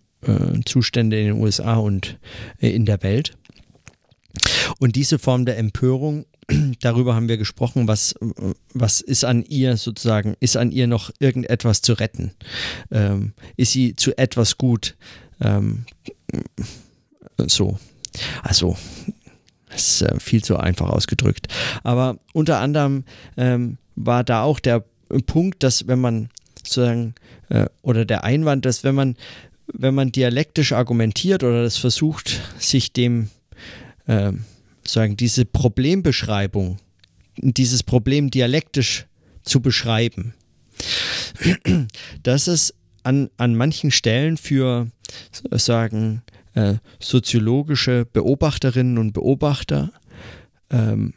[0.64, 2.18] Zustände in den USA und
[2.60, 3.36] äh, in der Welt.
[4.78, 6.26] Und diese Form der Empörung,
[6.80, 8.14] darüber haben wir gesprochen, was,
[8.74, 12.32] was ist an ihr sozusagen, ist an ihr noch irgendetwas zu retten?
[12.90, 14.96] Ähm, ist sie zu etwas gut?
[15.40, 15.84] Ähm,
[17.46, 17.78] so.
[18.42, 18.76] Also,
[19.78, 21.48] ist äh, viel zu einfach ausgedrückt.
[21.82, 23.04] Aber unter anderem
[23.36, 24.84] ähm, war da auch der
[25.26, 27.14] Punkt, dass wenn man sozusagen,
[27.48, 29.16] äh, oder der Einwand, dass wenn man,
[29.72, 33.30] wenn man dialektisch argumentiert oder das versucht, sich dem,
[34.06, 34.32] äh,
[34.86, 36.78] sagen, diese Problembeschreibung,
[37.36, 39.06] dieses Problem dialektisch
[39.42, 40.34] zu beschreiben,
[42.22, 44.88] dass es an, an manchen Stellen für,
[45.52, 46.22] sagen,
[46.58, 49.92] äh, soziologische Beobachterinnen und Beobachter
[50.70, 51.14] ähm,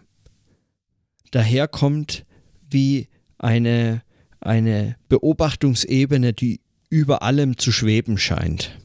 [1.32, 2.26] daherkommt
[2.70, 3.08] wie
[3.40, 4.04] eine,
[4.40, 8.78] eine Beobachtungsebene, die über allem zu schweben scheint.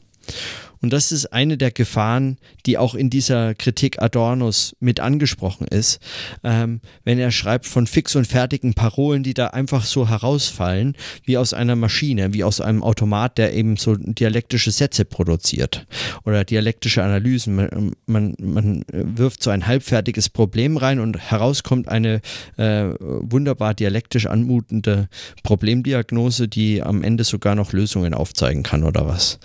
[0.81, 5.99] Und das ist eine der Gefahren, die auch in dieser Kritik Adornos mit angesprochen ist,
[6.43, 11.37] ähm, wenn er schreibt von fix und fertigen Parolen, die da einfach so herausfallen, wie
[11.37, 15.87] aus einer Maschine, wie aus einem Automat, der eben so dialektische Sätze produziert
[16.25, 17.55] oder dialektische Analysen.
[17.55, 22.21] Man, man, man wirft so ein halbfertiges Problem rein und herauskommt eine
[22.57, 25.09] äh, wunderbar dialektisch anmutende
[25.43, 29.39] Problemdiagnose, die am Ende sogar noch Lösungen aufzeigen kann oder was.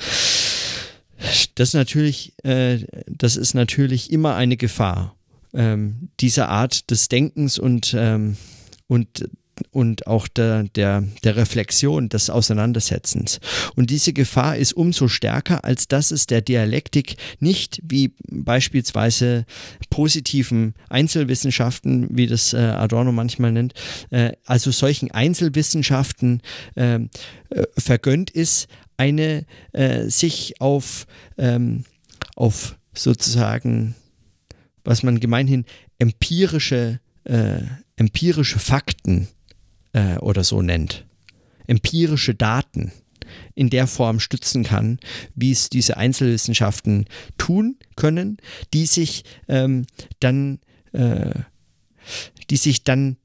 [1.54, 5.16] Das natürlich, äh, das ist natürlich immer eine Gefahr
[5.54, 8.36] ähm, dieser Art des Denkens und ähm,
[8.86, 9.28] und
[9.70, 13.40] und auch der, der, der Reflexion, des Auseinandersetzens.
[13.76, 19.44] Und diese Gefahr ist umso stärker, als dass es der Dialektik nicht wie beispielsweise
[19.90, 23.74] positiven Einzelwissenschaften, wie das äh, Adorno manchmal nennt,
[24.10, 26.42] äh, also solchen Einzelwissenschaften
[26.74, 27.00] äh,
[27.76, 29.46] vergönnt ist, eine
[30.06, 31.84] sich auf, ähm,
[32.36, 33.94] auf sozusagen,
[34.84, 35.64] was man gemeinhin
[35.98, 37.00] empirische,
[37.96, 39.28] empirische Fakten
[40.20, 41.04] oder so nennt,
[41.66, 42.92] empirische Daten
[43.54, 44.98] in der Form stützen kann,
[45.34, 47.06] wie es diese Einzelwissenschaften
[47.38, 48.38] tun können,
[48.72, 49.86] die sich ähm,
[50.20, 50.60] dann,
[50.92, 51.32] äh,
[52.50, 53.16] die sich dann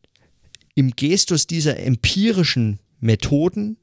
[0.76, 3.78] im Gestus dieser empirischen Methoden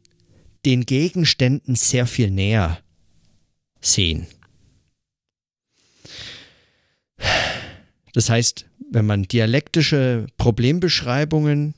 [0.64, 2.78] den Gegenständen sehr viel näher
[3.80, 4.26] sehen.
[8.12, 11.74] Das heißt, wenn man dialektische Problembeschreibungen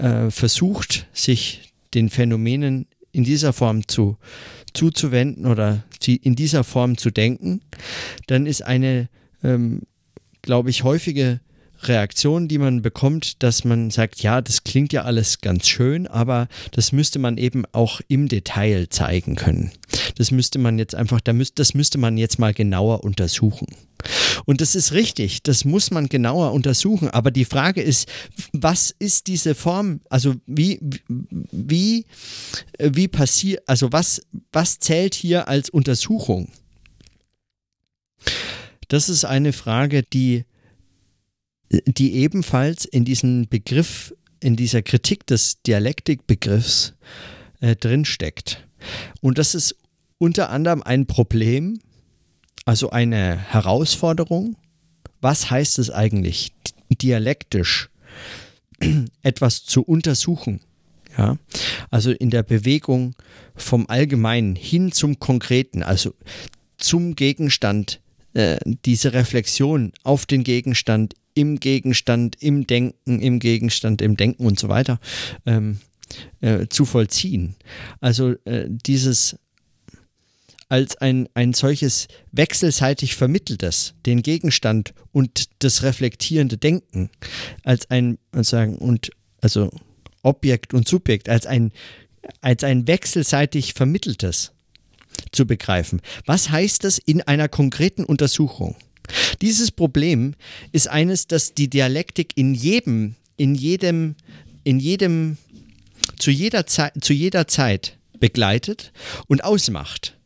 [0.00, 4.16] äh, versucht, sich den Phänomenen in dieser Form zu,
[4.72, 7.60] zuzuwenden oder in dieser Form zu denken,
[8.26, 9.08] dann ist eine,
[9.42, 9.82] ähm,
[10.42, 11.40] glaube ich, häufige
[11.82, 16.48] Reaktion, die man bekommt, dass man sagt, ja, das klingt ja alles ganz schön, aber
[16.72, 19.72] das müsste man eben auch im Detail zeigen können.
[20.16, 23.66] Das müsste man jetzt einfach, das müsste man jetzt mal genauer untersuchen.
[24.46, 27.10] Und das ist richtig, das muss man genauer untersuchen.
[27.10, 28.08] Aber die Frage ist,
[28.52, 32.06] was ist diese Form, also wie, wie,
[32.78, 34.22] wie passiert, also was,
[34.52, 36.48] was zählt hier als Untersuchung?
[38.88, 40.44] Das ist eine Frage, die
[41.70, 46.94] die ebenfalls in diesem Begriff, in dieser Kritik des Dialektikbegriffs
[47.60, 48.66] äh, drinsteckt.
[49.20, 49.76] Und das ist
[50.18, 51.78] unter anderem ein Problem,
[52.64, 54.56] also eine Herausforderung.
[55.20, 56.52] Was heißt es eigentlich,
[56.88, 57.90] dialektisch
[59.22, 60.60] etwas zu untersuchen?
[61.16, 61.38] Ja,
[61.90, 63.14] also in der Bewegung
[63.56, 66.14] vom Allgemeinen hin zum Konkreten, also
[66.78, 68.00] zum Gegenstand,
[68.32, 74.58] äh, diese Reflexion auf den Gegenstand im Gegenstand, im Denken, im Gegenstand, im Denken und
[74.58, 75.00] so weiter
[75.46, 75.78] ähm,
[76.40, 77.56] äh, zu vollziehen.
[78.00, 79.36] Also äh, dieses
[80.70, 87.10] als ein, ein solches wechselseitig vermitteltes, den Gegenstand und das reflektierende Denken,
[87.64, 89.10] als ein, sagen, und
[89.40, 89.70] also
[90.22, 91.72] Objekt und Subjekt, als ein,
[92.40, 94.52] als ein wechselseitig vermitteltes
[95.32, 96.00] zu begreifen.
[96.24, 98.76] Was heißt das in einer konkreten Untersuchung?
[99.40, 100.34] Dieses Problem
[100.72, 104.16] ist eines, das die Dialektik in jedem, in jedem,
[104.64, 105.38] in jedem,
[106.18, 108.92] zu jeder Zeit, zu jeder Zeit begleitet
[109.26, 110.16] und ausmacht.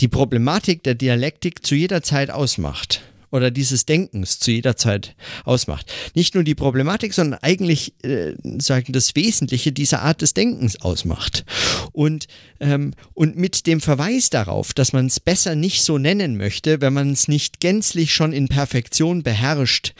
[0.00, 5.14] Die Problematik der Dialektik zu jeder Zeit ausmacht oder dieses Denkens zu jeder Zeit
[5.44, 5.92] ausmacht.
[6.14, 11.44] Nicht nur die Problematik, sondern eigentlich äh, sagen das Wesentliche dieser Art des Denkens ausmacht.
[11.92, 12.26] Und,
[12.60, 16.92] ähm, und mit dem Verweis darauf, dass man es besser nicht so nennen möchte, wenn
[16.92, 19.94] man es nicht gänzlich schon in Perfektion beherrscht,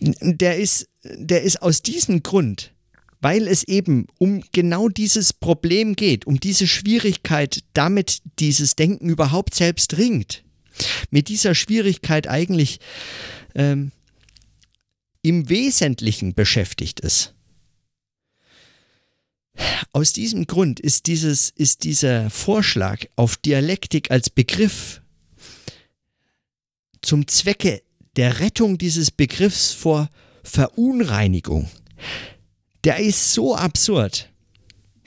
[0.00, 2.70] der ist, der ist aus diesem Grund
[3.20, 9.54] weil es eben um genau dieses Problem geht, um diese Schwierigkeit, damit dieses Denken überhaupt
[9.54, 10.43] selbst ringt
[11.10, 12.80] mit dieser Schwierigkeit eigentlich
[13.54, 13.92] ähm,
[15.22, 17.34] im Wesentlichen beschäftigt ist.
[19.92, 25.00] Aus diesem Grund ist, dieses, ist dieser Vorschlag auf Dialektik als Begriff
[27.00, 27.82] zum Zwecke
[28.16, 30.10] der Rettung dieses Begriffs vor
[30.42, 31.70] Verunreinigung,
[32.84, 34.30] der ist so absurd.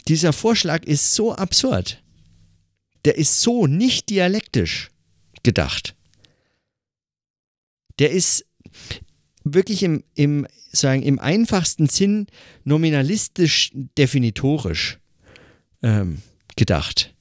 [0.08, 2.02] Dieser Vorschlag ist so absurd.
[3.06, 4.90] Der ist so nicht dialektisch
[5.48, 5.96] gedacht.
[8.00, 8.46] Der ist
[9.46, 12.28] wirklich im, im, sagen, im einfachsten Sinn
[12.66, 15.00] nominalistisch definitorisch
[15.82, 16.22] ähm,
[16.58, 17.16] gedacht.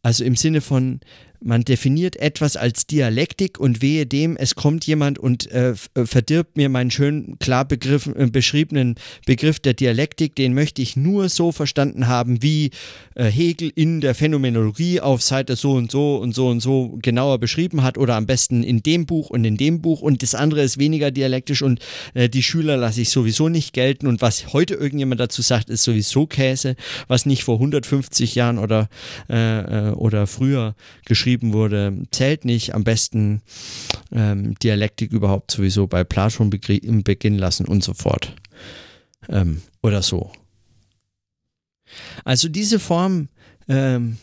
[0.00, 1.00] Also im Sinne von,
[1.46, 6.56] man definiert etwas als Dialektik und wehe dem, es kommt jemand und äh, äh verdirbt
[6.56, 11.52] mir meinen schön klar begriff, äh, beschriebenen Begriff der Dialektik, den möchte ich nur so
[11.52, 12.70] verstanden haben, wie
[13.14, 17.38] äh, Hegel in der Phänomenologie auf Seite so und so und so und so genauer
[17.38, 20.62] beschrieben hat oder am besten in dem Buch und in dem Buch und das andere
[20.62, 21.78] ist weniger dialektisch und
[22.14, 25.84] äh, die Schüler lasse ich sowieso nicht gelten und was heute irgendjemand dazu sagt, ist
[25.84, 26.74] sowieso Käse,
[27.06, 28.88] was nicht vor 150 Jahren oder,
[29.28, 30.74] äh, oder früher
[31.04, 32.74] geschrieben wurde, zählt nicht.
[32.74, 33.42] Am besten
[34.12, 38.34] ähm, Dialektik überhaupt sowieso bei Platon im Beginn lassen und so fort.
[39.28, 40.32] Ähm, oder so.
[42.24, 43.28] Also diese Form,
[43.68, 44.18] ähm,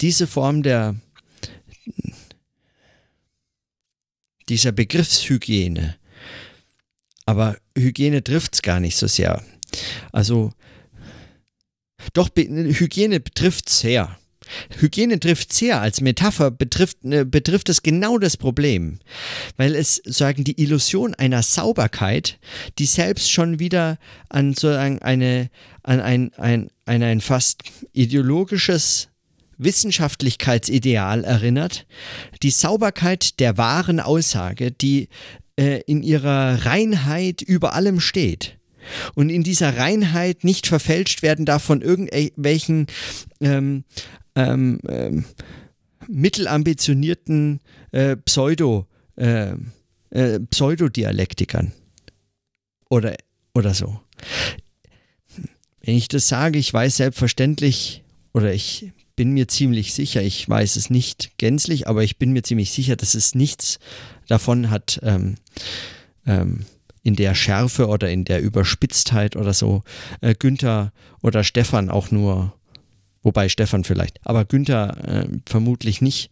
[0.00, 0.96] diese Form der
[4.48, 5.96] dieser Begriffshygiene.
[7.26, 9.42] Aber Hygiene trifft es gar nicht so sehr.
[10.12, 10.52] Also,
[12.12, 14.18] doch, Hygiene betrifft es sehr.
[14.80, 18.98] Hygiene trifft sehr als Metapher, betrifft, äh, betrifft es genau das Problem,
[19.56, 22.38] weil es sagen die Illusion einer Sauberkeit,
[22.78, 25.50] die selbst schon wieder an so eine,
[25.82, 29.08] an ein, ein, ein, ein fast ideologisches
[29.58, 31.86] Wissenschaftlichkeitsideal erinnert,
[32.42, 35.08] die Sauberkeit der wahren Aussage, die
[35.56, 38.58] äh, in ihrer Reinheit über allem steht.
[39.14, 42.86] Und in dieser Reinheit nicht verfälscht werden darf von irgendwelchen
[43.40, 43.84] ähm,
[44.34, 45.24] ähm, ähm,
[46.08, 47.60] mittelambitionierten
[47.92, 49.54] äh, Pseudo, äh,
[50.10, 51.72] äh, Pseudodialektikern
[52.88, 53.16] oder,
[53.54, 54.00] oder so.
[55.80, 60.76] Wenn ich das sage, ich weiß selbstverständlich oder ich bin mir ziemlich sicher, ich weiß
[60.76, 63.78] es nicht gänzlich, aber ich bin mir ziemlich sicher, dass es nichts
[64.26, 65.36] davon hat, ähm,
[66.26, 66.64] ähm,
[67.02, 69.82] in der Schärfe oder in der Überspitztheit oder so,
[70.20, 72.54] äh, Günther oder Stefan auch nur,
[73.24, 76.30] wobei Stefan vielleicht, aber Günther äh, vermutlich nicht,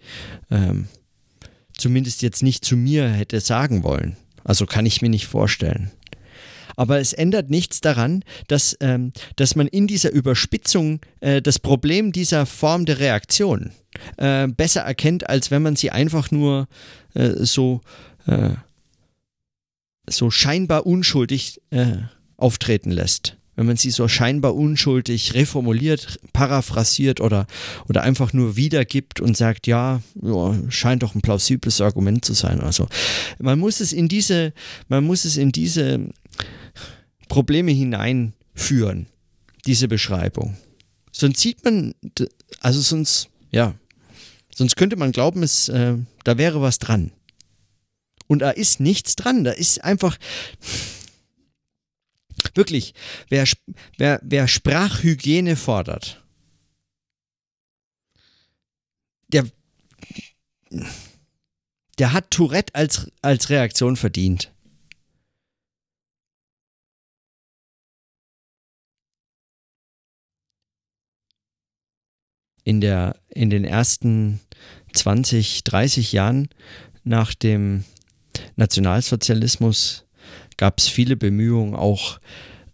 [0.50, 0.86] ähm,
[1.76, 4.16] zumindest jetzt nicht zu mir hätte sagen wollen.
[4.44, 5.90] Also kann ich mir nicht vorstellen.
[6.76, 12.12] Aber es ändert nichts daran, dass, ähm, dass man in dieser Überspitzung äh, das Problem
[12.12, 13.72] dieser Form der Reaktion
[14.16, 16.68] äh, besser erkennt, als wenn man sie einfach nur
[17.14, 17.82] äh, so,
[18.26, 18.50] äh,
[20.08, 21.98] so scheinbar unschuldig äh,
[22.36, 27.46] auftreten lässt wenn man sie so scheinbar unschuldig reformuliert, paraphrasiert oder,
[27.88, 32.60] oder einfach nur wiedergibt und sagt, ja, ja, scheint doch ein plausibles Argument zu sein.
[32.60, 32.88] Also
[33.38, 34.52] man muss es in diese,
[34.88, 36.08] man muss es in diese
[37.28, 39.06] Probleme hineinführen,
[39.66, 40.56] diese Beschreibung.
[41.12, 41.94] Sonst sieht man,
[42.60, 43.74] also sonst, ja,
[44.54, 47.12] sonst könnte man glauben, es, äh, da wäre was dran.
[48.28, 50.16] Und da ist nichts dran, da ist einfach,
[52.54, 52.94] wirklich,
[53.28, 53.46] wer,
[53.98, 56.22] wer, wer Sprachhygiene fordert,
[59.28, 59.48] der,
[61.98, 64.52] der hat Tourette als, als Reaktion verdient.
[72.64, 74.40] in, der, in den ersten
[74.92, 76.48] 20, 30 Jahren
[77.04, 77.84] nach dem
[78.56, 80.06] Nationalsozialismus
[80.56, 82.18] gab es viele Bemühungen, auch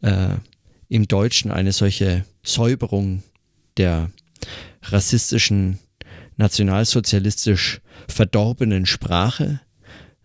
[0.03, 0.37] äh,
[0.89, 3.23] im Deutschen eine solche Säuberung
[3.77, 4.11] der
[4.83, 5.79] rassistischen,
[6.37, 9.61] nationalsozialistisch verdorbenen Sprache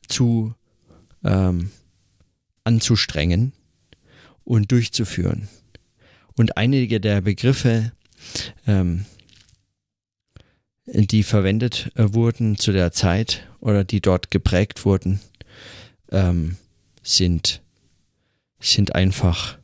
[0.07, 0.53] zu
[1.23, 1.71] ähm,
[2.63, 3.53] anzustrengen
[4.43, 5.47] und durchzuführen.
[6.35, 7.91] Und einige der Begriffe,
[8.67, 9.05] ähm,
[10.85, 15.19] die verwendet äh, wurden zu der Zeit oder die dort geprägt wurden,
[16.11, 16.57] ähm,
[17.03, 17.61] sind,
[18.59, 19.59] sind einfach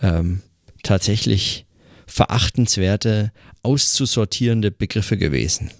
[0.00, 0.42] ähm,
[0.82, 1.66] tatsächlich
[2.06, 5.70] verachtenswerte, auszusortierende Begriffe gewesen.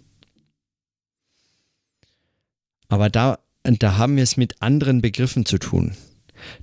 [2.89, 5.97] Aber da, da haben wir es mit anderen Begriffen zu tun.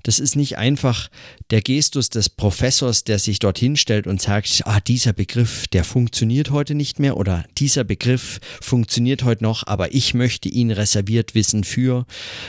[0.04, 1.10] Das ist nicht einfach
[1.50, 6.52] der Gestus des Professors, der sich dorthin stellt und sagt, ah, dieser Begriff, der funktioniert
[6.52, 11.64] heute nicht mehr oder dieser Begriff funktioniert heute noch, aber ich möchte ihn reserviert wissen
[11.64, 12.06] für,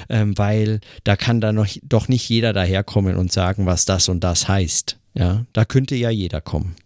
[0.09, 4.25] ähm, weil da kann da noch doch nicht jeder daherkommen und sagen, was das und
[4.25, 4.99] das heißt.
[5.15, 6.77] Ja, da könnte ja jeder kommen.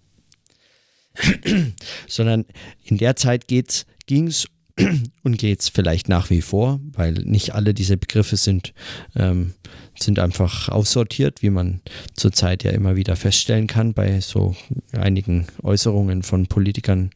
[2.06, 2.44] Sondern
[2.84, 4.48] in der Zeit ging es
[5.22, 8.72] und geht es vielleicht nach wie vor, weil nicht alle diese Begriffe sind,
[9.16, 9.54] ähm,
[9.98, 11.80] sind einfach aussortiert, wie man
[12.14, 14.54] zurzeit ja immer wieder feststellen kann bei so
[14.92, 17.10] einigen Äußerungen von Politikern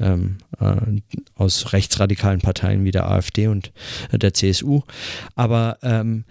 [0.00, 0.76] ähm, äh,
[1.34, 3.72] aus rechtsradikalen Parteien wie der AfD und
[4.12, 4.82] der CSU.
[5.34, 6.24] Aber ähm,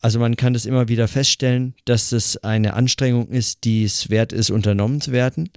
[0.00, 4.32] also man kann das immer wieder feststellen, dass es eine Anstrengung ist, die es wert
[4.32, 5.48] ist, unternommen zu werden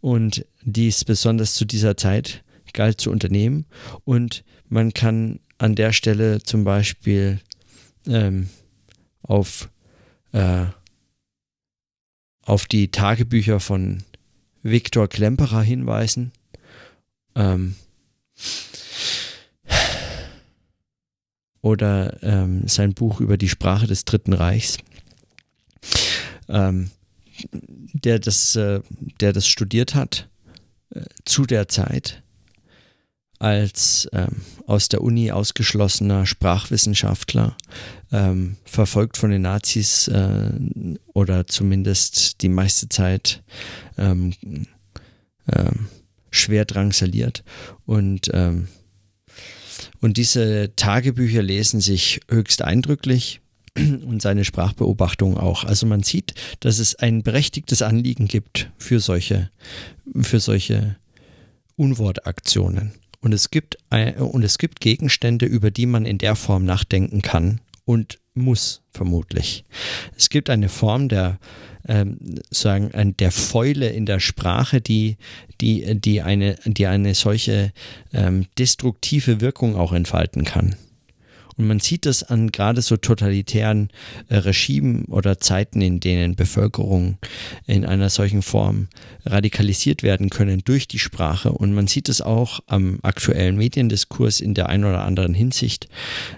[0.00, 3.66] und die es besonders zu dieser Zeit galt zu unternehmen.
[4.04, 7.40] Und man kann an der Stelle zum Beispiel
[8.06, 8.48] ähm,
[9.22, 9.68] auf,
[10.32, 10.66] äh,
[12.44, 14.02] auf die Tagebücher von
[14.62, 16.32] Viktor Klemperer hinweisen.
[17.34, 17.74] Ähm,
[21.62, 24.78] oder ähm, sein Buch über die Sprache des Dritten Reichs,
[26.48, 26.90] ähm,
[27.92, 28.80] der, das, äh,
[29.20, 30.28] der das studiert hat
[30.90, 32.22] äh, zu der Zeit
[33.42, 37.56] als ähm, aus der Uni ausgeschlossener Sprachwissenschaftler,
[38.12, 40.50] ähm, verfolgt von den Nazis äh,
[41.12, 43.42] oder zumindest die meiste Zeit
[43.98, 44.32] ähm,
[45.52, 45.88] ähm
[46.34, 47.44] schwer drangsaliert.
[47.84, 48.68] Und, ähm,
[50.00, 53.42] und diese Tagebücher lesen sich höchst eindrücklich
[53.76, 55.64] und seine Sprachbeobachtung auch.
[55.64, 59.50] Also man sieht, dass es ein berechtigtes Anliegen gibt für solche,
[60.22, 60.96] für solche
[61.76, 62.92] Unwortaktionen.
[63.22, 63.78] Und es gibt,
[64.18, 69.64] und es gibt Gegenstände, über die man in der Form nachdenken kann und muss, vermutlich.
[70.16, 71.38] Es gibt eine Form der,
[71.86, 72.18] ähm,
[72.50, 75.16] sagen, der Fäule in der Sprache, die,
[75.60, 77.72] die, die, eine, die eine solche
[78.12, 80.74] ähm, destruktive Wirkung auch entfalten kann.
[81.56, 83.90] Und man sieht das an gerade so totalitären
[84.28, 87.18] äh, Regimen oder Zeiten, in denen Bevölkerung
[87.66, 88.88] in einer solchen Form
[89.24, 91.52] radikalisiert werden können durch die Sprache.
[91.52, 95.88] Und man sieht es auch am aktuellen Mediendiskurs in der einen oder anderen Hinsicht,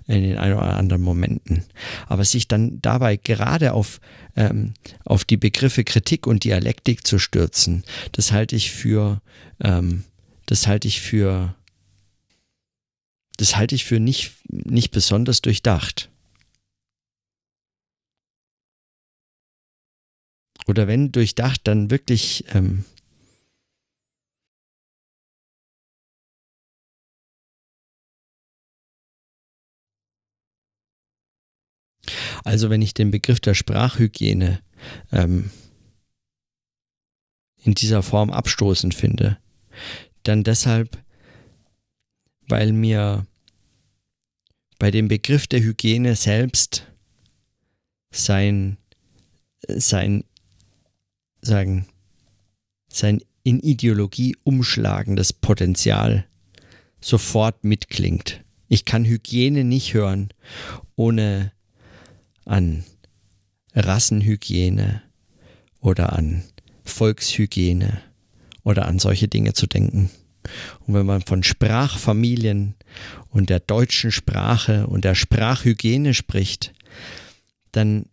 [0.07, 1.65] in den ein oder anderen Momenten.
[2.07, 4.01] Aber sich dann dabei gerade auf,
[4.37, 9.21] ähm, auf die Begriffe Kritik und Dialektik zu stürzen, das halte ich für,
[9.61, 10.05] ähm,
[10.47, 11.55] das halte ich für
[13.37, 16.11] das halte ich für nicht, nicht besonders durchdacht.
[20.67, 22.85] Oder wenn durchdacht, dann wirklich ähm,
[32.45, 34.61] Also wenn ich den Begriff der Sprachhygiene
[35.13, 35.51] ähm,
[37.63, 39.39] in dieser Form abstoßend finde,
[40.23, 41.03] dann deshalb,
[42.49, 43.27] weil mir
[44.79, 46.87] bei dem Begriff der Hygiene selbst
[48.11, 48.77] sein,
[49.67, 50.25] sein,
[51.41, 51.87] sagen,
[52.89, 56.27] sein in Ideologie umschlagendes Potenzial
[57.01, 58.43] sofort mitklingt.
[58.69, 60.31] Ich kann Hygiene nicht hören,
[60.97, 61.53] ohne
[62.45, 62.85] an
[63.75, 65.03] Rassenhygiene
[65.81, 66.43] oder an
[66.85, 68.01] Volkshygiene
[68.63, 70.11] oder an solche Dinge zu denken.
[70.81, 72.75] Und wenn man von Sprachfamilien
[73.31, 76.73] und der deutschen Sprache und der Sprachhygiene spricht,
[77.73, 78.07] dann,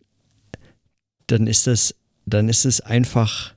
[1.26, 1.94] dann ist das,
[2.26, 3.54] dann ist es einfach,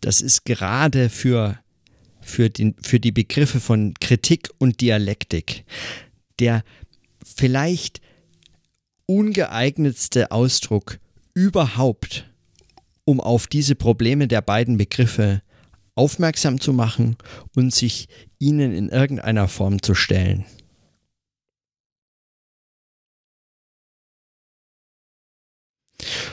[0.00, 1.58] das ist gerade für,
[2.20, 5.64] für, den, für die Begriffe von Kritik und Dialektik
[6.38, 6.64] der
[7.24, 8.00] vielleicht
[9.06, 10.98] ungeeignetste Ausdruck
[11.34, 12.30] überhaupt,
[13.04, 15.42] um auf diese Probleme der beiden Begriffe
[15.94, 17.16] aufmerksam zu machen
[17.54, 20.44] und sich ihnen in irgendeiner Form zu stellen.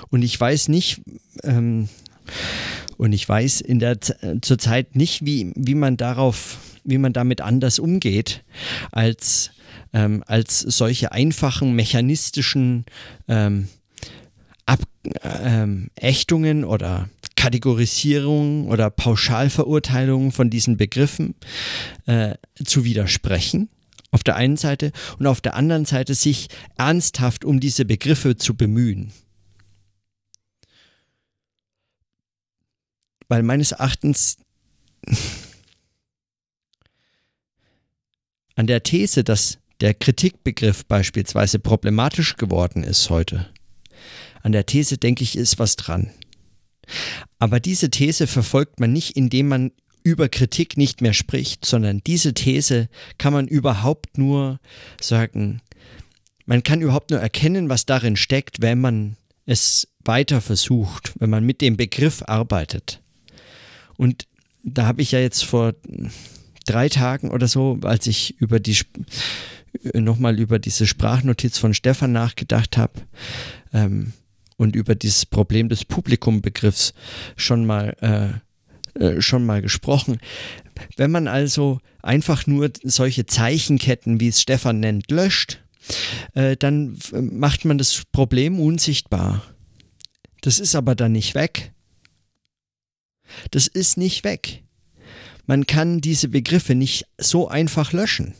[0.09, 1.01] Und ich weiß nicht,
[1.43, 1.87] ähm,
[2.97, 3.97] und ich weiß in der
[4.41, 8.43] zurzeit nicht, wie, wie man darauf, wie man damit anders umgeht,
[8.91, 9.51] als,
[9.93, 12.85] ähm, als solche einfachen mechanistischen
[13.27, 13.69] ähm,
[14.67, 14.81] Ab,
[15.23, 17.09] ähm, Ächtungen oder
[17.41, 21.33] Kategorisierung oder Pauschalverurteilung von diesen Begriffen
[22.05, 23.67] äh, zu widersprechen.
[24.11, 28.55] Auf der einen Seite und auf der anderen Seite sich ernsthaft um diese Begriffe zu
[28.55, 29.11] bemühen.
[33.27, 34.37] Weil meines Erachtens
[38.55, 43.49] an der These, dass der Kritikbegriff beispielsweise problematisch geworden ist heute,
[44.43, 46.11] an der These denke ich, ist was dran.
[47.39, 49.71] Aber diese These verfolgt man nicht, indem man
[50.03, 54.59] über Kritik nicht mehr spricht, sondern diese These kann man überhaupt nur
[54.99, 55.61] sagen,
[56.45, 59.15] man kann überhaupt nur erkennen, was darin steckt, wenn man
[59.45, 62.99] es weiter versucht, wenn man mit dem Begriff arbeitet.
[63.97, 64.27] Und
[64.63, 65.73] da habe ich ja jetzt vor
[66.65, 68.77] drei Tagen oder so, als ich über die
[69.93, 72.93] nochmal über diese Sprachnotiz von Stefan nachgedacht habe,
[73.73, 74.13] ähm,
[74.61, 76.93] und über dieses Problem des Publikumbegriffs
[77.35, 78.41] schon mal,
[78.95, 80.19] äh, äh, schon mal gesprochen.
[80.97, 85.63] Wenn man also einfach nur solche Zeichenketten, wie es Stefan nennt, löscht,
[86.35, 89.43] äh, dann macht man das Problem unsichtbar.
[90.41, 91.73] Das ist aber dann nicht weg.
[93.49, 94.63] Das ist nicht weg.
[95.47, 98.35] man kann diese Begriffe nicht so einfach löschen.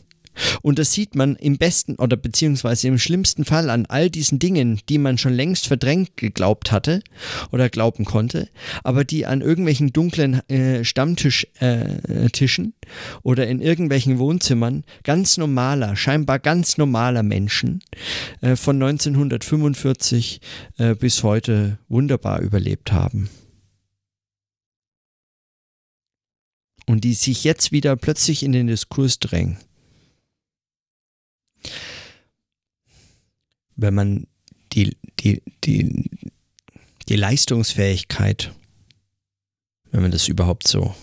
[0.62, 4.80] Und das sieht man im besten oder beziehungsweise im schlimmsten Fall an all diesen Dingen,
[4.88, 7.02] die man schon längst verdrängt geglaubt hatte
[7.50, 8.48] oder glauben konnte,
[8.82, 12.72] aber die an irgendwelchen dunklen äh, Stammtischen äh,
[13.22, 17.82] oder in irgendwelchen Wohnzimmern ganz normaler, scheinbar ganz normaler Menschen
[18.40, 20.40] äh, von 1945
[20.78, 23.28] äh, bis heute wunderbar überlebt haben.
[26.86, 29.56] Und die sich jetzt wieder plötzlich in den Diskurs drängen.
[33.76, 34.26] Wenn man
[34.72, 36.10] die, die, die,
[37.08, 38.52] die Leistungsfähigkeit,
[39.90, 40.94] wenn man das überhaupt so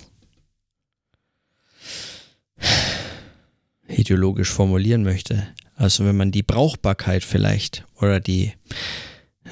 [3.87, 8.53] ideologisch formulieren möchte, also wenn man die Brauchbarkeit vielleicht oder die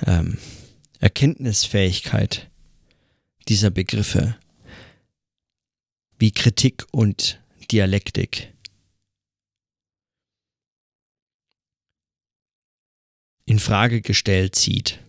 [0.05, 0.37] ähm,
[0.99, 2.49] Erkenntnisfähigkeit
[3.47, 4.35] dieser Begriffe
[6.19, 7.39] wie Kritik und
[7.71, 8.53] Dialektik
[13.47, 14.99] in Frage gestellt sieht,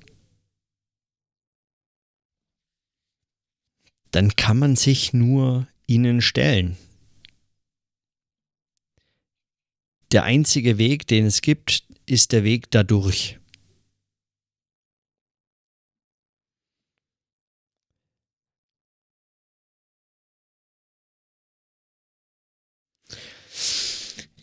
[4.12, 6.78] dann kann man sich nur ihnen stellen.
[10.12, 13.37] Der einzige Weg, den es gibt, ist der Weg dadurch.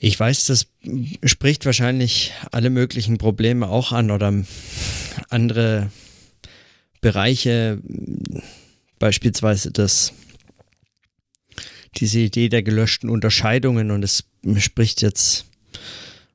[0.05, 0.67] Ich weiß, das
[1.23, 4.31] spricht wahrscheinlich alle möglichen Probleme auch an oder
[5.29, 5.89] andere
[7.01, 7.79] Bereiche,
[8.99, 10.13] beispielsweise das,
[11.97, 14.25] diese Idee der gelöschten Unterscheidungen und es
[14.59, 15.47] spricht jetzt,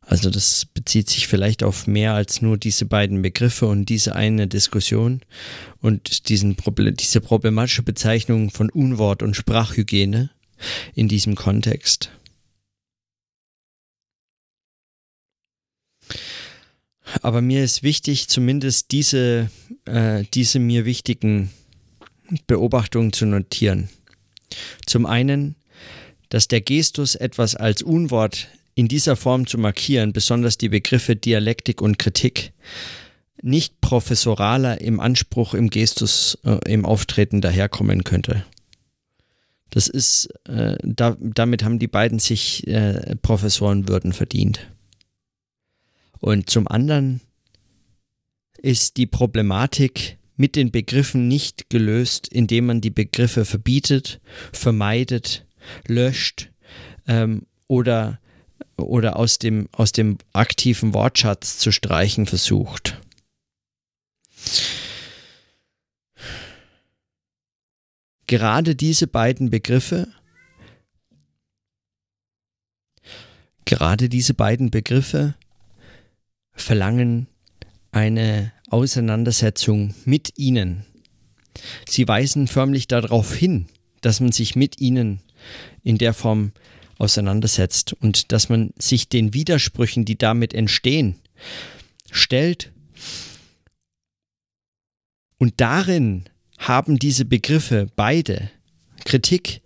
[0.00, 4.48] also das bezieht sich vielleicht auf mehr als nur diese beiden Begriffe und diese eine
[4.48, 5.20] Diskussion
[5.80, 6.56] und diesen,
[6.98, 10.30] diese problematische Bezeichnung von Unwort und Sprachhygiene
[10.96, 12.10] in diesem Kontext.
[17.22, 19.50] Aber mir ist wichtig, zumindest diese,
[19.84, 21.50] äh, diese mir wichtigen
[22.46, 23.88] Beobachtungen zu notieren.
[24.86, 25.56] Zum einen,
[26.28, 31.82] dass der Gestus etwas als Unwort in dieser Form zu markieren, besonders die Begriffe Dialektik
[31.82, 32.52] und Kritik,
[33.42, 38.44] nicht professoraler im Anspruch im Gestus, äh, im Auftreten daherkommen könnte.
[39.70, 44.66] Das ist, äh, da, damit haben die beiden sich äh, Professorenwürden verdient.
[46.20, 47.20] Und zum anderen
[48.58, 54.20] ist die Problematik mit den Begriffen nicht gelöst, indem man die Begriffe verbietet,
[54.52, 55.46] vermeidet,
[55.86, 56.50] löscht
[57.06, 58.20] ähm, oder,
[58.76, 63.00] oder aus, dem, aus dem aktiven Wortschatz zu streichen versucht.
[68.26, 70.08] Gerade diese beiden Begriffe,
[73.64, 75.34] gerade diese beiden Begriffe
[76.52, 77.26] verlangen
[77.92, 80.84] eine Auseinandersetzung mit ihnen.
[81.88, 83.66] Sie weisen förmlich darauf hin,
[84.00, 85.20] dass man sich mit ihnen
[85.82, 86.52] in der Form
[86.98, 91.16] auseinandersetzt und dass man sich den Widersprüchen, die damit entstehen,
[92.10, 92.72] stellt.
[95.38, 96.24] Und darin
[96.58, 98.50] haben diese Begriffe beide,
[99.04, 99.62] Kritik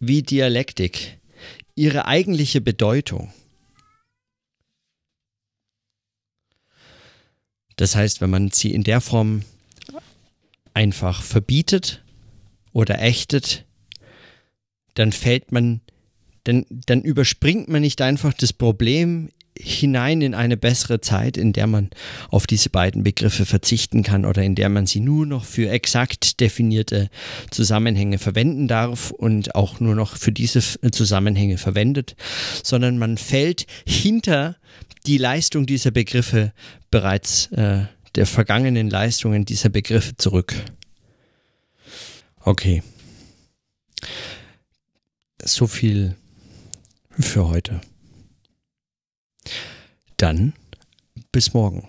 [0.00, 1.18] wie Dialektik,
[1.76, 3.32] ihre eigentliche Bedeutung.
[7.78, 9.42] Das heißt, wenn man sie in der Form
[10.74, 12.02] einfach verbietet
[12.72, 13.64] oder ächtet,
[14.94, 15.80] dann fällt man,
[16.42, 21.66] dann, dann überspringt man nicht einfach das Problem hinein in eine bessere Zeit, in der
[21.66, 21.90] man
[22.30, 26.40] auf diese beiden Begriffe verzichten kann oder in der man sie nur noch für exakt
[26.40, 27.08] definierte
[27.50, 32.16] Zusammenhänge verwenden darf und auch nur noch für diese Zusammenhänge verwendet,
[32.62, 34.56] sondern man fällt hinter
[35.06, 36.52] die Leistung dieser Begriffe
[36.90, 37.84] bereits äh,
[38.14, 40.54] der vergangenen Leistungen dieser Begriffe zurück.
[42.40, 42.82] Okay.
[45.44, 46.16] So viel
[47.18, 47.80] für heute.
[50.18, 50.52] Dann
[51.30, 51.86] bis morgen.